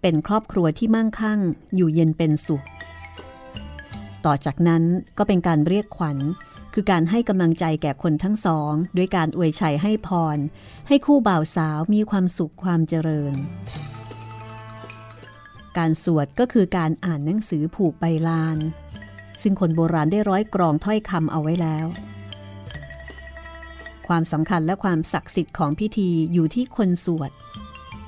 [0.00, 1.40] เป็นครอบครัวที่มั่งคั่ง
[1.76, 2.64] อยู่เย็นเป็นสุข
[4.24, 4.82] ต่อจากนั้น
[5.18, 6.18] ก็เป็นการเรียกขวัญ
[6.74, 10.38] คือการให้กำลังใจแก่คนทั้งสอง ด้วยการอวยชัยให้พร
[10.88, 13.34] ให้คู่บ่าวสาวมีความสุขความเจริญ
[15.78, 18.58] การสวดก็คือการอ่านหนังสือผูกใบลาน
[19.42, 21.86] ซึ่งคนโบราณได้ร้อยกรองถ้อยคำเอาไว้แล้ว
[24.08, 27.30] ความสำคัญและความศักดิ์สิทธิ์ของพิธีอยู่ที่คนสวด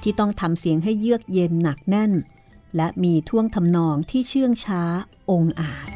[0.03, 2.13] ที่ต้องทำเสียงให้เยือกเย็นหนักแน่น
[2.77, 4.83] และมีท่วงทำนองที่เชื่องช้า
[5.31, 5.89] องอาจ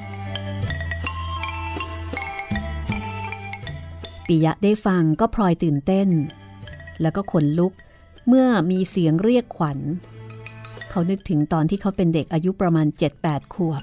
[4.27, 6.09] ปิยะได้ฟังก็พลอยตื่นเต้น
[7.01, 7.73] แล้วก็ขนลุก
[8.29, 9.79] เมื่อมีเสียงเรียกขวัญ
[10.91, 12.87] เขานึกถึงตอนที่เขาเป็นเด็กอายุประมาณ
[13.21, 13.83] 7-8 ขวบ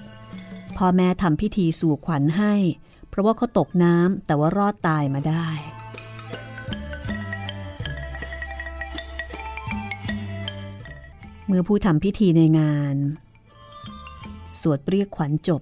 [0.77, 2.53] พ่อแม่ทำพิธีสู่ขวัญให้
[3.09, 5.47] เพราะว่าเขาตกน้ำแต่ว่ารอดตายมาได้
[11.53, 12.95] เมื่อผู้ทำพิธีในงาน
[14.61, 15.61] สวดเรียกขวัญจบ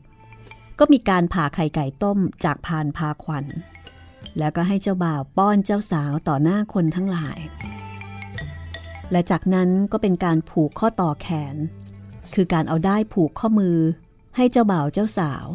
[0.79, 3.45] ก็มีการผ่าไข่ไก่ต้มจากพานพาขวัญ
[4.37, 7.39] แล้วก็ให้เจ้าบ่าวป้อนเจ้าสาวต่อหน้าคนทั้งหลาย
[9.11, 11.55] และจากนั้นก็เป็นการผูกข้อต่อแขน
[12.33, 13.77] คือการเอาได้ผูกข้อมือ
[14.35, 15.45] ให้เจ้าบ่าวเจ้าสาว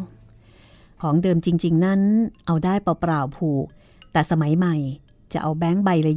[1.01, 2.01] ของเดิมจริง ๆ นั้น
[2.45, 3.65] เอาได้เปล่าๆผูก
[4.11, 4.75] แต่สมัยใหม่
[5.33, 6.13] จะเอาแบงค์ใบละ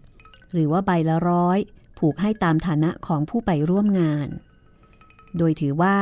[0.00, 1.60] 20 หรือว่าใบละร้อย
[2.00, 4.28] ผูกให้ตามฐานะของผู้ไปร่วมงาน
[5.36, 5.96] โดยถือว่า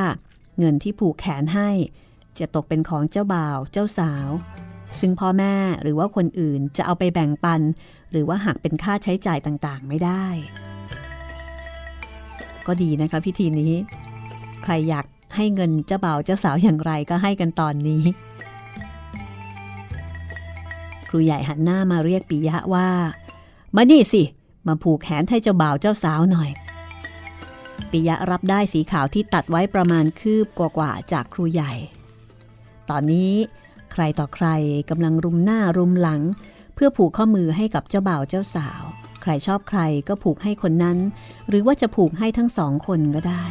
[0.59, 1.71] เงินที่ผูกแขนให้
[2.39, 4.29] จะตกเป็นของเจ้าบ่าว เจ้าสาว
[5.01, 7.61] ซึ่งพ่อแม่หรือว่าคนอื่นจะเอาไปแบ่งปัน
[8.13, 10.27] หรือว่าหักเป็นค่าใช้จ่ายต่างๆ ไม่ได้
[12.67, 13.73] ก็ดีนะคะพิธีนี้
[14.63, 15.07] ใครอยาก
[15.37, 18.03] ให้เงินเจ้าบ่าวเจ้าสาวอย่างไรก็ให้กันตอนนี้
[21.09, 22.89] ครูใหญ่หันหน้ามาเรียกปิยะว่า
[23.77, 24.23] มานี่สิ
[24.69, 26.51] มาผูกแขนให้เจ้าบ่าวเจ้าสาวหน่อย
[27.91, 31.73] ปิยะรับได้สีขาวที่ตัดไว้ประมาณคืบกว่าๆจากครูใหญ่
[32.91, 33.33] ตอนนี้
[33.93, 34.47] ใครต่อใคร
[34.91, 36.21] กำลังรุมหน้ารุมหลัง
[36.75, 38.83] เพื่อผูกข้อมือให้กับเจ้าบ่าวเจ้าสาว
[39.23, 40.99] ใครชอบใครก็ผูกให้คนนั้น
[41.49, 43.45] หรือว่าจะผูกให้ทั้งสองคนก็ได้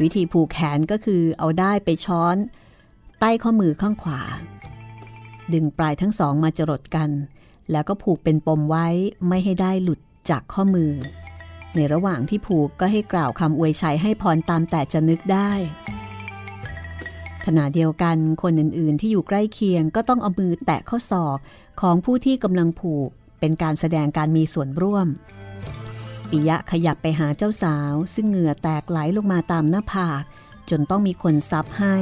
[0.00, 2.36] วิธีผูกแขนก็คือเอาได้ไปช้อน
[3.20, 4.20] ใต้ข้อมือข้างขวา
[5.52, 7.10] ดึงปลายทั้งสองมาจรดกัน
[7.72, 8.86] แล้วก็ผูกเป็นปมไว้
[9.28, 10.92] ไม่ให้ได้หลุดจากข้อมือ
[11.74, 15.50] ในระหว่างที่ผูกก็ให้กล่าวคำอวยชัยให้พรตามแต่จะนึกได้
[17.46, 21.38] ขณะเดียวกันคนอื่นๆ ที่อยู่ใกล้เคียงก็ต้องเอามือแตะข้อศอก
[21.80, 23.08] ของผู้ที่กำลังผูก
[23.40, 25.06] เป็นการแสดงการมีส่วนร่วม
[26.30, 30.22] ปิยะขยับไปหาเจ้าสาว ซึ่งเหงื่อแตกไหลลงมาตามหน้าผาก
[30.70, 31.96] จนต้องมีคนซับให้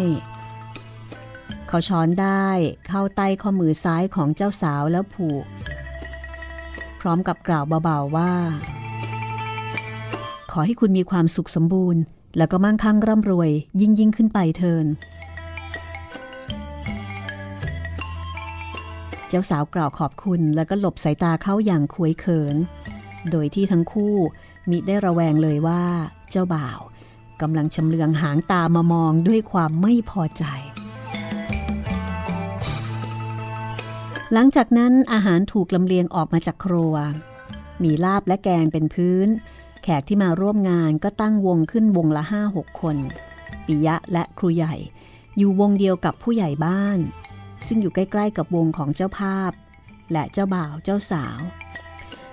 [1.68, 2.48] เขาช้อนได้
[2.88, 5.44] เข้าใต้ข้อมือซ้ายของเจ้าสาวแล้วผูก
[7.00, 8.32] พร้อมกับกล่าวเบาๆว่า
[10.50, 12.02] ขอให้คุณมีความสุขสมบูรณ์
[12.36, 13.50] แล้วก็มั่งคั่งร่ำรวย
[13.80, 14.86] ยิ่งยิ่งขึ้นไปเทิน
[19.28, 22.56] เจ้าสาวกล่าวขอบคุณแล้วก็หลบสายตาเข้าอย่างคุยเขิน
[23.30, 24.14] โดยที่ทั้งคู่
[24.70, 25.82] มิได้ระแวงเลยว่า
[26.30, 26.80] เจ้าบ่าว
[27.40, 30.44] กำลังชำเลืองหางตามามองด้วยความไม่พอใจ
[34.32, 36.94] หลังจากนั้นอาหารถูกลำเลียงออกมาจากครัว
[37.82, 39.28] มีลาบและแกงเป็นพื้น
[39.82, 42.96] แขกที่มาร่วมงานก็ตั้งวงขึ้นวงละห้าหกคน
[43.66, 44.74] ปิยะและครูใหญ่
[45.36, 46.98] อยู่วงเดียวกับผู้ใหญ่บ้าน
[47.66, 49.52] ซึ่งอยู่ใกล้ๆกับวงของเจ้าภาพ
[50.12, 51.40] และเจ้าบ่าวเจ้าสาว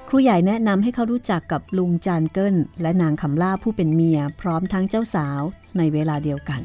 [0.08, 5.42] ครูใหญ่แนะนำให้เขารู้จักกับลุงจานเกิลและนางคำล่าผู้เป็นเมียพร้อมทั้งเจ้าสาว
[5.78, 6.62] ในเวลาเดียวกัน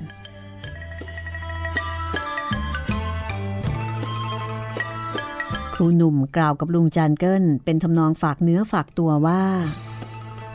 [5.81, 9.43] รูหนุ่มกล่าวกับลุงจานเกิลเป็นทำนองฝากเนื้อฝากตัวว่า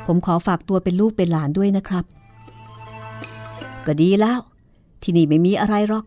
[0.05, 2.05] ผมขอฝากตัวเป็นลูกเป็นหลานด้วยนะครับ
[3.85, 4.39] ก็ดีแล้ว
[5.03, 6.05] ที่นี่ไม่มีอะไรหรอก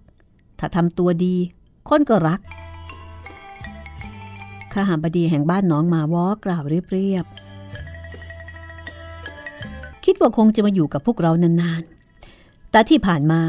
[0.59, 1.35] ถ้าทำตัวดี
[1.89, 2.41] คนก็รัก
[4.73, 13.41] ข้าหาบดีแห่งบ้านน้องมาวอกล่าวเรียบๆคิดว่าคงจะมาอยู่กับพวกเรานานๆ แต่ที่ผ่านมา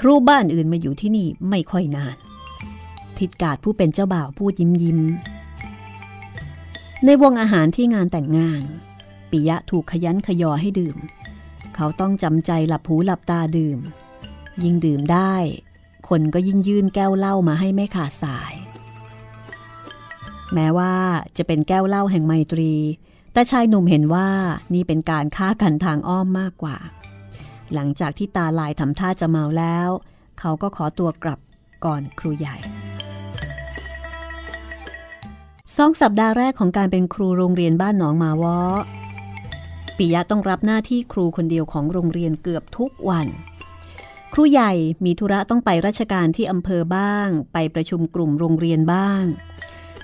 [0.00, 2.16] ครูบ้านอื่นมาอยู่ที่นี่ไม่ค่อยนาน
[3.22, 5.00] ทิดกาดผู้เป็นเจ้าบ่าวพูดยิ้มยิ้ม
[7.04, 8.62] ในวงอาหารที่งานแต่งงาน
[9.30, 10.96] ปิยะถูกขยันขยอให้ดื่ม
[11.74, 13.78] เขาต้องจำใจหลับหูหลับตาดื่ม
[14.62, 15.34] ยิ่งดื่มได้
[16.08, 18.54] คนก็ยิ่งยื่นแก้วเหล้ามาให้ไม่ขาดสาย
[20.54, 20.94] แม้ว่า
[21.36, 22.72] จะเป็นแก้วเหล้าแห่งไมตรี
[23.32, 24.28] แต่ชายหนุ่มเห็นว่า
[24.74, 26.76] นี่เป็นการฆ่ากันทางอ้อมมากกว่า
[27.74, 29.88] หลังจากที่ตาลายทำท่าจะเมาแล้ว
[30.40, 31.40] เขาก็ขอตัวกลับ
[31.84, 32.56] ก่อนครูใหญ่
[35.76, 38.58] สองสัปดาห์แรกของการเป็นครูโรงเรียนบ้านหนองมาวอ
[39.96, 43.26] ปิยะต้องรับหน้าที่ครูคนเดียวของโรงเรียนเกือบทุกวัน
[44.32, 44.72] ครูใหญ่
[45.04, 49.24] มีธุระต้องไปราชการที่อำเภอบ้าง ไปประชุมกลุ่มโรงเรียนบ้าง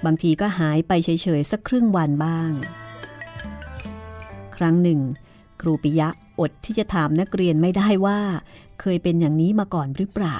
[0.04, 2.50] บางทีก็หายไปเฉยๆสักครึ่งวันบ้าง
[4.56, 5.00] ครั้งหนึ่ง
[5.60, 6.08] ครูปิยะ
[6.40, 8.20] อดที่จะถามนักเรียนไม่ได้ว่า
[8.80, 10.38] เคยเป็นอย่างนี้มาก่อนหรือเปล่า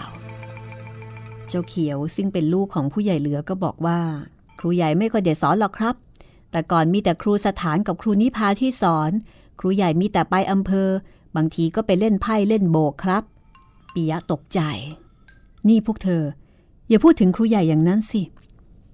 [1.49, 4.01] เจ้าเขียวซึ่งเป็นลูกของผู้ใหญ่เหลือก็บอกว่า
[4.59, 5.95] ครูใหญ่ไม่ค่อยเด็ดสอนหรอกครับ
[6.51, 9.11] แต่ก่อนมีแต่ครูสถานกับครูนิพาที่สอน
[9.61, 10.89] ครูใหญ่มีแต่ไปอำเภอ
[11.37, 13.23] บางทีก็ไปเล่นไพ่เล่นโบกครับ
[13.95, 14.61] ปิยะตกใจ
[15.69, 16.23] นี่พวกเธอ
[16.89, 18.23] อย่าพูดถึงครูใหญ่อย่างนั้นสิ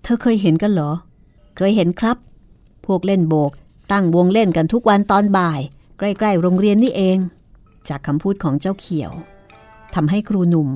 [0.03, 0.92] เธอเคยเห็นกันเหรอ
[1.57, 2.16] เคยเห็นครับ
[2.87, 3.53] พวกเล่นโบก
[3.92, 5.61] ตั้งวงเล่นกันทุกวันตอนบ่าย
[5.98, 7.18] ใกล้ๆโรงเรียนนี่เอง
[7.88, 9.12] จากคำพูดของเจ้าเขียว
[9.94, 10.68] ทำให้ครูหนุ่ม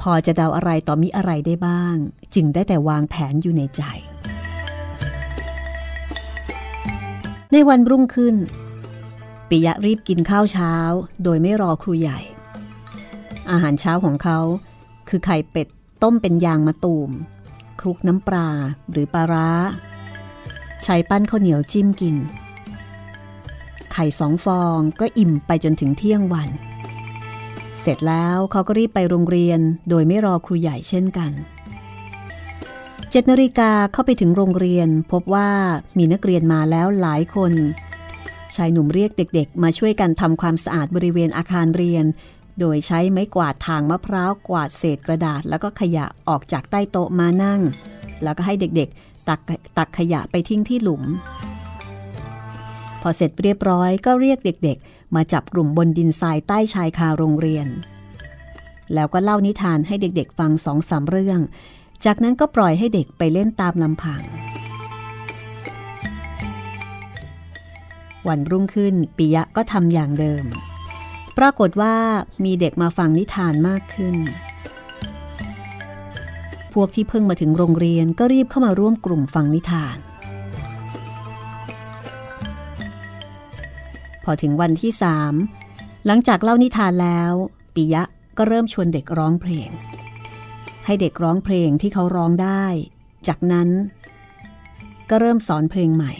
[0.00, 1.96] พอจะเดาอะไรต่อมิอะไรได้บ้าง
[2.34, 3.82] จึงได้แต่วางแผนอยู่ในใจ
[7.56, 8.36] ในวันรุ่งขึ้น
[9.48, 10.72] ปิยะรีบกินข้าวเช้า
[11.22, 12.20] โดยไม่รอครูใหญ่
[13.50, 14.38] อาหารเช้าของเขา
[15.08, 15.68] คือไข่เป็ด
[16.02, 17.10] ต้มเป็นยางมะตูม
[17.80, 18.48] คลุกน้ำปลา
[18.90, 19.48] หรือปลาร้า
[20.84, 22.16] ใช้ปั้นข้าวเหนียวจิ้มกิน
[23.92, 26.48] ไข่สองฟองก็อิ่มไปจนถึงเที่ยงวัน
[27.80, 35.50] เสร็จแล้วเขาก็รีบไปโรงเรียนโดยไม่รอครูใหญ่เช่นกันเจ็ดนาฬิกาเข้าไปถึงโรงเรียนพบว่า
[35.98, 37.52] มีนักเรียนมาแล้วหลายคน
[38.54, 42.04] ชายหนุ่มเรียกเด็กๆ มาช่วยกันทำความสะอาดบริเวณอาคารเรียน
[42.60, 47.60] โดยใช้ไม้กวาดทางมะพร้าวกวาดเศษกระดาษ แล้วก็ขยะออกจากใต้โต๊ะมานั่ง
[48.22, 49.40] แล้วก็ให้เด็กๆ ตัก
[49.78, 51.02] ตักขยะไปทิ้งที่หลุม
[53.02, 57.66] พอเสร็จเรียบร้อยก็เรียกเด็กๆ มาจับกลุ่มบนดินทรายใต้ชายคาโรงเรียน
[58.94, 61.40] แล้วก็เล่านิทานให้เด็กๆ ฟังสองสามเรื่อง
[62.04, 64.22] จากนั้นก็ปล่อยให้เด็กไปเล่นตามลำพัง
[68.28, 70.44] วันรุ่งขึ้นปิยะก็ทำอย่างเดิม
[71.38, 71.94] ปรากฏว่า
[72.44, 74.16] มีเด็กมาฟังนิทานมากขึ้น
[76.74, 79.96] พวกที่เพิ่งมาถึงโรงเรียนก็รีบเข้ามาร่วมกลุ่มฟังนิทาน
[84.24, 85.34] พอถึงวันที่สาม
[86.06, 87.32] หลังจากเล่านิทานแล้ว
[87.74, 88.02] ปิยะ
[88.38, 89.70] ก็เริ่มชวนเด็กร้องเพลง
[90.86, 92.64] ให้เด็กร้องเพลงที่เขาร้องได้
[93.28, 93.68] จากนั้น
[95.10, 96.12] ก็เริ่มสอนเพลงใหม่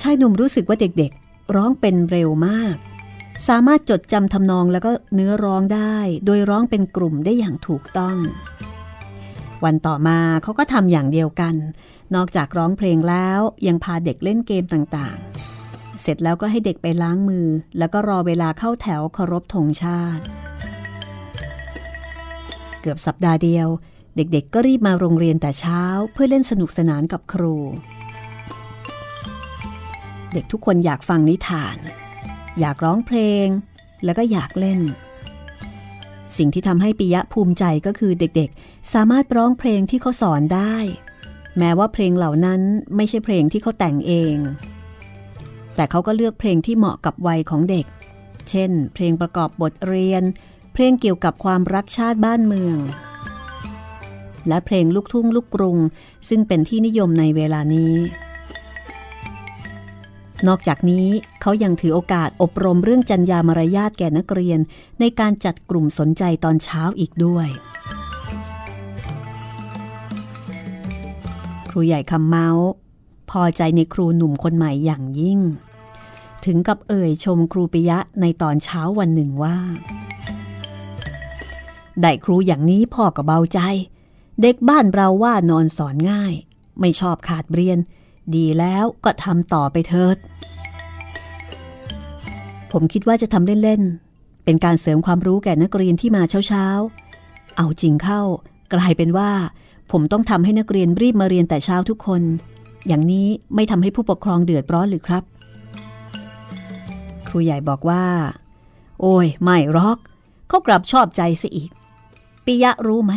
[0.00, 2.76] ชายหนุ่มรู้สึกว่าเด็กๆ ร้องเป็นเร็วมาก
[3.48, 8.16] สามารถจดจำทำนองแล้วก็เนื้อร้องได้ โดยร้องเป็นกลุ่มได้อย่างถูกต้อง
[9.64, 11.54] วันต่อมาเขาก็ทำอย่างเดียวกัน
[12.14, 17.46] นอกจากร้องเพลงแล้วยังพาเด็กเล่นเกมต่างๆ เสร็จแล้วก็ให้เด็กไปล้างมือ
[17.78, 20.24] แล้วก็รอเวลาเข้าแถวเคารพธงชาติ
[22.86, 23.68] กือบสัปดาห์เดียว
[24.16, 27.56] เด็กๆก็รีบมาโรงเรียนแต่เช้าเพื่อเล่นสนุกสนานกับครู
[30.32, 31.76] เด็กทุกคนอยากฟังนิทาน
[32.60, 33.46] อยากร้องเพลง
[34.04, 34.80] แล้วก็อยากเล่น
[36.36, 40.76] สิ่งที่ทำให้ปิยะภูมิใจก็คือเด็กๆ สามารถร้องเพลงที่เขาสอนได้
[41.58, 42.60] แม้ว่าเพลงเหล่านั้น
[42.96, 44.36] ไม่ใช่เพลงที่เขาแต่งเอง
[45.74, 47.86] แต่เขาก็เลือกเพลงที่เหมาะกับวัยของเด็ก
[48.50, 50.22] เช่น เพลงประกอบบทเรียน
[50.78, 52.78] เพลงเกี่ยวกับความรักชาติบ้านเมือง
[54.48, 55.78] และเพลงลูกทุ่งลูกกรุง
[56.28, 57.94] ซึ่งเป็นที่นิยมในเวลานี้
[60.46, 61.06] นอกจากนี้
[61.40, 64.58] เขายังถือโอกาสอบรมเรื่องจัญญามารยาทแก่นักเรียน
[65.00, 67.48] ในการจัดกลุ่มสนใจตอนเช้าอีกด้วย
[71.68, 72.68] ครูใหญ่คำเมาส์
[73.30, 75.40] พอใจในครูหนุ่มคนใหม่อย่างยิ่ง
[76.44, 79.58] ถึงกับเอ่ยชมครูปิยะในตอนเช้าวันหนึ่งว่า
[82.02, 83.60] ได้ครูอย่างนี้พ่อก็เบาใจ
[84.40, 86.32] เด็กบ้านเราว่านอนสอนง่าย
[86.80, 87.78] ไม่ชอบขาดเรียน
[88.34, 90.16] ดีแล้วก็ทำต่อไปเถิด
[92.72, 98.20] ผมคิดว่าจะทำเล่นๆ เป็นการเสริมความรู้แก่นักเรียนที่มาเช้าๆ เอาจริงเข้า
[98.74, 99.30] กลายเป็นว่า
[99.90, 102.22] ผมต้องทำให้นักเรียนรีบมาเรียนแต่เช้าทุกคน
[102.88, 105.24] อย่างนี้ไม่ทำให้ผู้ปกครองเดือดร้อนหรือครับ
[107.26, 108.04] ครูใหญ่บอกว่า
[109.00, 109.98] โอ้ยไม่รอก
[110.48, 111.70] เขากลับชอบใจซะอีก
[112.46, 113.12] ปิยะรู้ไหม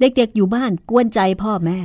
[0.00, 1.80] เด็กๆอยู่บ้านกวนใจพ่อแม่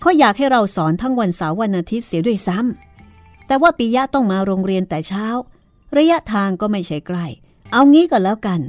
[0.00, 5.26] เขาอยากให้เราสอนทั้งวันเสาร์วันอาทิตย์เสียด้วยซ้ำแต่ว่าปิยะต้องมาโรงเรียนแต่เช้า
[5.96, 7.26] ระยะทางก็ไม่ใช่ใกล้
[7.72, 8.60] เอางี้ก็แล้วกัน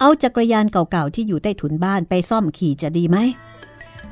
[0.00, 3.18] เอาจักรยานเก่าๆที่อยู่ใต้ถุนบ้านไปซ่อมขี่จะดีไหม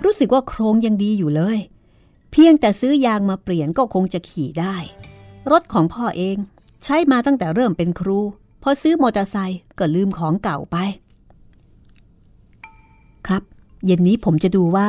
[0.05, 1.59] รู้สึกว่าโครงยังดีอยู่เลย
[2.31, 4.77] เพียงแต่ซื้อยางมาเปลี่ยนก็คงจะขี่ได้
[5.51, 6.37] รถของพ่อเอง
[6.85, 8.19] ใช้มาตั้งแต่เริ่มเป็นครู
[8.63, 10.77] พอซื้อมอเตอร์ไซค์ก็ลืมของเก่าไป
[13.27, 13.43] ครับ
[13.87, 14.89] เย็นนี้ผมจะดูว่า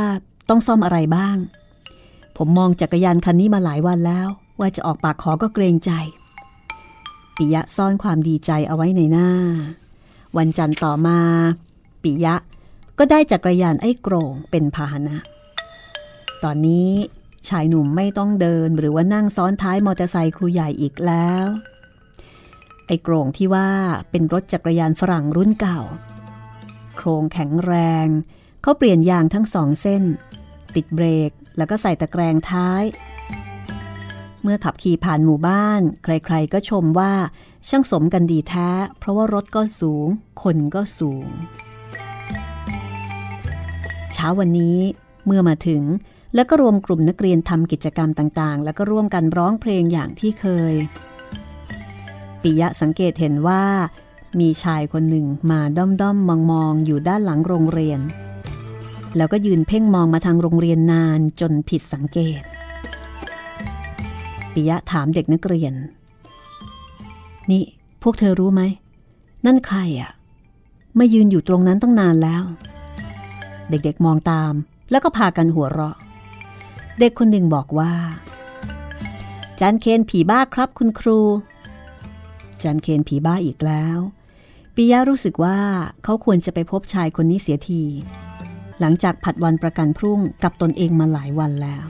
[0.50, 1.38] ต้องซ่อมอะไรบ้าง
[2.38, 4.28] ผมมองจักรยานคันนี้มาหลายวันแล้ว
[4.60, 5.92] ว่าจะออกปากขอก็เกรงใจ
[7.36, 9.30] ปิยะซ่อนความดีใจเอาไว้ในหน้า
[10.38, 11.20] วันจันทร์ต่อมา
[12.04, 12.36] ปิยะ
[12.98, 15.18] ก็ได้จักรยานไอ้โกรงเป็นพาหนะ
[16.44, 16.90] ตอนนี้
[17.50, 21.48] ชายหนุ่มไม่ต้องเดินหรือว่านั่งซ้อนท้ายมอเตอร์ไซค์ครูใหญ่อีกแล้ว
[22.88, 23.68] ไอ้โกรงที่ว่า
[24.12, 25.80] เป็นรถจักรยานฝรั่งรุ่นเก่า
[26.98, 27.74] โครงแข็งแร
[28.06, 28.08] ง
[28.62, 30.04] เขาเปลี่ยนยางทั้งสองเส้น
[30.76, 32.84] ติดเบรกแล้วก็ใส่ตะแกรงท้าย
[34.42, 37.14] เมื่อขับขี่ผ่านหมู่บ้าน ใครๆก็ชมว่า
[37.70, 40.08] ช่างสมกันดีแท้ เพราะว่ารถก็สูง
[40.44, 41.28] คนก็สูง
[44.14, 44.78] เช้าวันนี้
[45.26, 45.84] เมื่อมาถึง
[46.36, 50.74] แล้วก็รวมกลุ่มนักเรียนทำกิจกรรมต่างๆ แล้วก็ร่วมกันร้องเพลงอย่างที่เคย
[52.42, 53.64] ปิยะสังเกตเห็นว่า
[54.40, 58.00] มีชายคนหนึ่งมาด้อมด้อมมองมองอยู่ด้านหลังโรงเรียน
[59.18, 62.42] แล้วก็ยืนเพ่งมองมาทางโรงเรียนนานจนผิดสังเกต
[64.54, 65.74] ปิยะถามเด็กนักเรียน
[67.52, 67.64] นี่
[68.04, 68.62] พวกเธอรู้ไหม
[69.46, 70.12] นั่นใครอะ่ะ
[71.00, 72.44] มายืนอยู่ตรงนั้นตั้งนานแล้ว
[73.70, 74.54] เด็กๆมองตาม
[74.92, 75.96] แล้วก็พากันหัวเราะ
[77.00, 77.94] เด็กคนหนึ่งบอกว่า
[79.60, 81.20] จันเคนผีบ้าครับคุณครู
[82.64, 84.00] จันเคนผีบ้าอีกแล้ว
[84.80, 85.60] ปิยะรู้สึกว่า
[86.04, 87.84] เขาควรจะไปพบชายคนนี้เสียที
[88.80, 91.86] หลังจากผัดวันประกันพรุ่งกับตนเองมาหลายวันแล้ว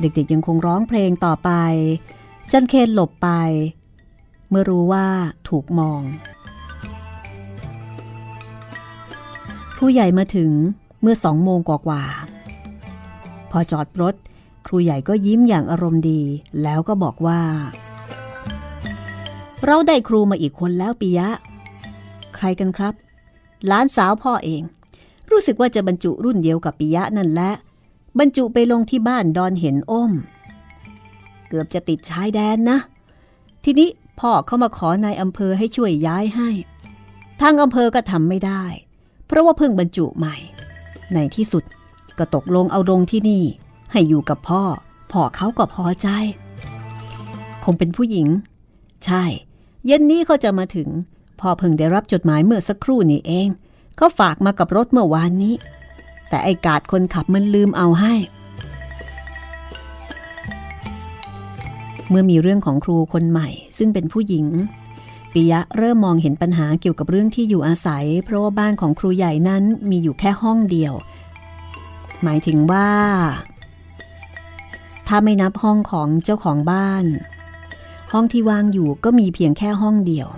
[0.00, 1.50] เด็กๆยังคงร้องเพลงต่อไป
[2.52, 3.28] จันเคนหลบไป
[4.48, 5.06] เมื่อรู้ว่า
[5.48, 6.02] ถูกมอง
[9.78, 10.50] ผู้ใหญ่มาถึง
[11.00, 14.14] เมื่อสองโมงกว่าๆพอจอดรถ
[14.66, 16.20] ครูใหญ่ก็ยิ้มอย่างอารมณ์ดี
[16.62, 17.40] แล้วก็บอกว่า
[19.64, 21.28] เราได้ครูมาอีกคนแล้วปิยะ
[22.34, 22.94] ใครกันครับ
[23.66, 24.62] หลานสาวพ่อเอง
[25.30, 27.52] รู้สึกว่าจะบรรจุรุ่นเดียวกับปิยะนั่นแหละ
[28.18, 30.12] บรรจุไปลงที่บ้านดอนเห็นอ้ม
[31.48, 32.78] เกือบจะติดชายแดนนะ
[33.64, 33.88] ทีนี้
[34.20, 36.50] พ่อเข้ามาขอนายอำเภอให้ช่วยย้ายให้
[37.40, 38.62] ทางอำเภอก็ทำไม่ได้
[39.26, 40.36] เพราะว่าเพิ่งบรรจุใหม่
[41.14, 41.64] ในที่สุด
[42.18, 43.44] ก็ตกลงเอาลงที่นี่
[43.92, 44.62] ให้อยู่กับพ่อ
[45.12, 46.08] พ่อเขาก็พอใจ
[47.64, 48.28] คงเป็นผู้หญิง
[49.04, 49.24] ใช่
[49.86, 50.88] เย็นนี้เขาจะมาถึง
[51.40, 53.48] พ่อเพิ่งได้รับจดหมายเมื่อสักครู่นี่เอง
[53.96, 55.54] เขาฝากมากับรถเมื่อวานนี้
[56.28, 58.14] แต่ไอ้กาดคนขับมันลืมเอาให้
[62.08, 64.46] เมื่อมีเรื่องของครูคนใหม่ ซึ่งเป็นผู้หญิง
[65.32, 70.92] ปิยะเริ่มมองเห็นปัญหาเกี่ยวกับเรื่องที่อยู่อาศัย เพราะว่าบ้านของครูใหญ่นั้นมีอยู่แค่ห้องเดียว
[72.22, 72.88] หมายถึงว่า
[75.06, 77.04] ถ้าไม่นับห้องของเจ้าของบ้าน
[78.12, 80.28] ห้องที่วางอยู่ก็มีเพียงแค่ห้องเดียว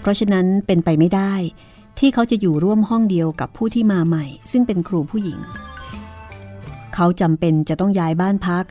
[0.00, 1.34] เพราะฉะนั้นเป็นไปไม่ได้
[1.98, 5.38] ที่เขาจะอยู่ร่วมห้องเดียวกับผู้ที่มาใหม่ ซึ่งเป็นครูผู้หญิง
[6.94, 8.64] เขาจำเป็นจะต้องย้ายบ้านพัก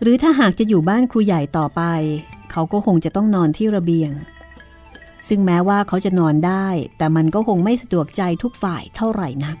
[0.00, 1.82] หรือถ้าหากจะอยู่บ้านครูใหญ่ต่อไป
[2.50, 4.12] เขาก็คงจะต้องนอนที่ระเบียง
[5.28, 6.66] ซึ่งแม้ว่าเขาจะนอนได้
[6.98, 9.56] แต่มันก็คงไม่สะดวกใจทุกฝ่ายเท่าไหร่นัก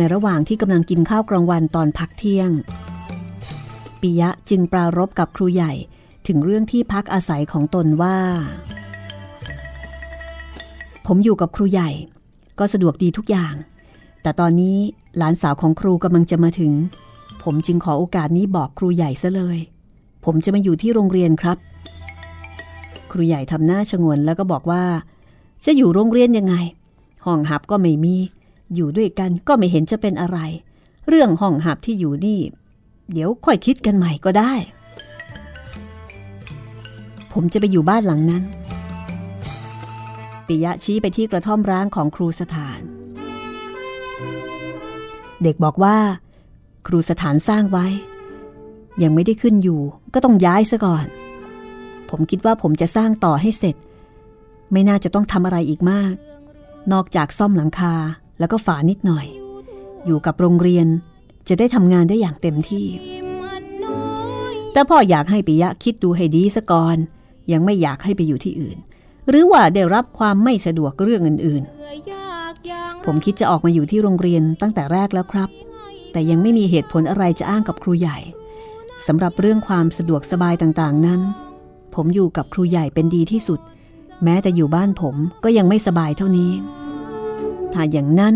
[0.00, 2.50] ในระหว่างที่กำลังกินข้าวกลางวันตอนพักเที่ยง
[4.00, 5.72] ปิยะจึงปรารบกับครูใหญ่
[6.26, 8.16] ถึงเรื่องที่พักอาศัยของตนว่า
[11.06, 11.90] ผมอยู่กับครูใหญ่
[12.58, 13.54] ก็สะดวกดีทุกอย่าง
[14.22, 14.76] แต่ตอนนี้
[15.16, 16.72] หลานสาวของครูกำลังจะมาถึง
[17.42, 19.58] ผมจึงขอโอกาสนี้บอกครูใหญ่ซะเลย
[20.24, 21.58] ผมจะมาอยู่ที่โรงเรียนครับ
[23.12, 24.82] ครูใหญ่ทำหน้าชงนแล้วก็บอกว่า
[25.64, 26.54] จะอยู่โรงเรียนยังไง
[27.24, 28.16] ห้องหับก็ไม่มี
[28.74, 30.38] อยู่ด้วยกันก็ไม่เห็นจะเป็นอะไร
[31.08, 32.40] เรื่องห้องหับที่อยู่นี่
[33.12, 34.52] เดี๋ยวค่อยคิดกันใหม่ก็ได้
[37.32, 38.42] ผมจะไปอยู่บ้านหลังนั้น
[40.46, 42.80] ปิยะชี้ไปที่กระท่อมร้างของครูสถาน
[45.42, 45.96] เด็กบอกว่า
[46.86, 47.86] ครูสถานสร้างไว้
[49.02, 49.80] ยังไม่ได้ขึ้นอยู่
[50.14, 51.06] ก็ต้องย้ายซะก่อน
[52.10, 53.76] ผมคิดว่าผมจะสร้างต่อให้เสร็จ
[54.72, 56.14] ไม่น่าจะต้องทำอะไรอีกมาก
[56.92, 57.94] นอกจากซ่อมหลังคา
[58.40, 59.26] แล้วก็ฝานิดหน่อย
[60.06, 60.86] อยู่กับโรงเรียน
[61.48, 62.86] จะได้ทำงานได้อย่างเต็มที่
[64.72, 66.96] แต่พ่ออยากให้ปิยะคิดดูให้ดีซะก่อน
[67.52, 68.78] ยังไม่อยากให้ไปอยู่ที่อื่น
[69.28, 75.50] หรือว่าได้รับความไม่สะดวกเรื่องอื่นๆ ผมคิดจะออกมาอยู่ที่โรงเรียนตั้งแต่แรกแล้วครับ
[76.12, 78.18] แต่ยังไม่มีเหตุผลอะไรจะอ้างกับครูใหญ่
[79.06, 81.20] สำหรับเรื่องความสะดวกสบายต่างๆนั้น
[81.94, 83.60] ผมอยู่กับครูใหญ่เป็นดีที่สุด
[84.24, 86.50] แม้แต่อยู่บ้านผมก็ยังไม่สบายเท่านี้
[87.72, 88.34] ถ้าอย่างนั้น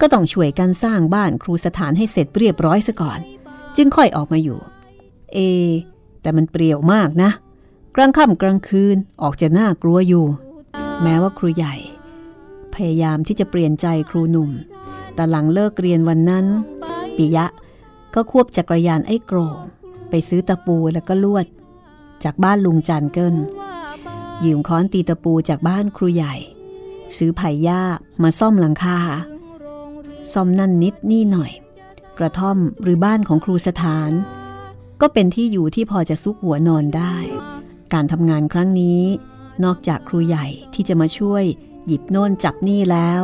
[0.00, 3.18] ก็ต้องช่วยกันสร้างบ้านครูสถานให้เสร็จเรียบร้อยซะก่อน
[3.76, 4.58] จึงค่อยออกมาอยู่
[5.32, 5.38] เอ
[6.22, 7.30] แต่มันเปรี่ยวมากนะ
[7.96, 10.24] กลางค่ำกลางคืนออกจะน่ากลัวอยู่
[11.02, 11.74] แม้ว่าครูใหญ่
[12.74, 14.50] พยายามที่จะเปลี่ยนใจครูหนุ่ม
[15.14, 16.46] แต่หลังเลิกเรียนวันนั้น
[17.16, 17.46] ปิยะ
[18.14, 19.56] ก็ควบจักรยานไอ้โกรง
[20.10, 21.46] ไปซื้อตะปูแล้วก็ลวด
[22.24, 23.36] จากบ้านลุงจันเกิล
[24.44, 26.34] ยืมค้อนตีตะปูจากบ้านครูใหญ่
[27.16, 27.82] ซื้อไผ่หญ้า
[28.22, 28.98] มาซ่อมหลังคา
[30.32, 31.52] ซ่อมนั่นนิดนี่หน่อย
[32.18, 34.10] กระท่อมหรือบ้านของครูสถาน
[35.00, 37.16] ก็เป็นที่อยู่ที่พอจะซุกหัวนอนได้
[37.92, 39.02] การทำงานครั้งนี้
[39.64, 41.44] นอกจากครูใหญ่ที่จะมาช่วย
[41.86, 43.22] หยิบโน่นจับนี่แล้ว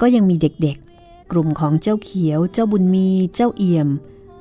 [0.00, 3.88] ก็ยังมีเด็กๆ กลุ่มของเจ้าเขียว เจ้าบุญมี เจ้าเอี่ยม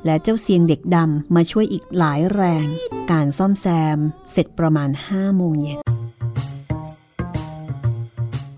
[0.06, 2.66] และเจ้าเสียงเด็กดำมาช่วยอีกหลายแรง
[3.12, 3.98] การซ่อมแซม
[4.32, 5.80] เสร็จประมาณห้าโมงเย็น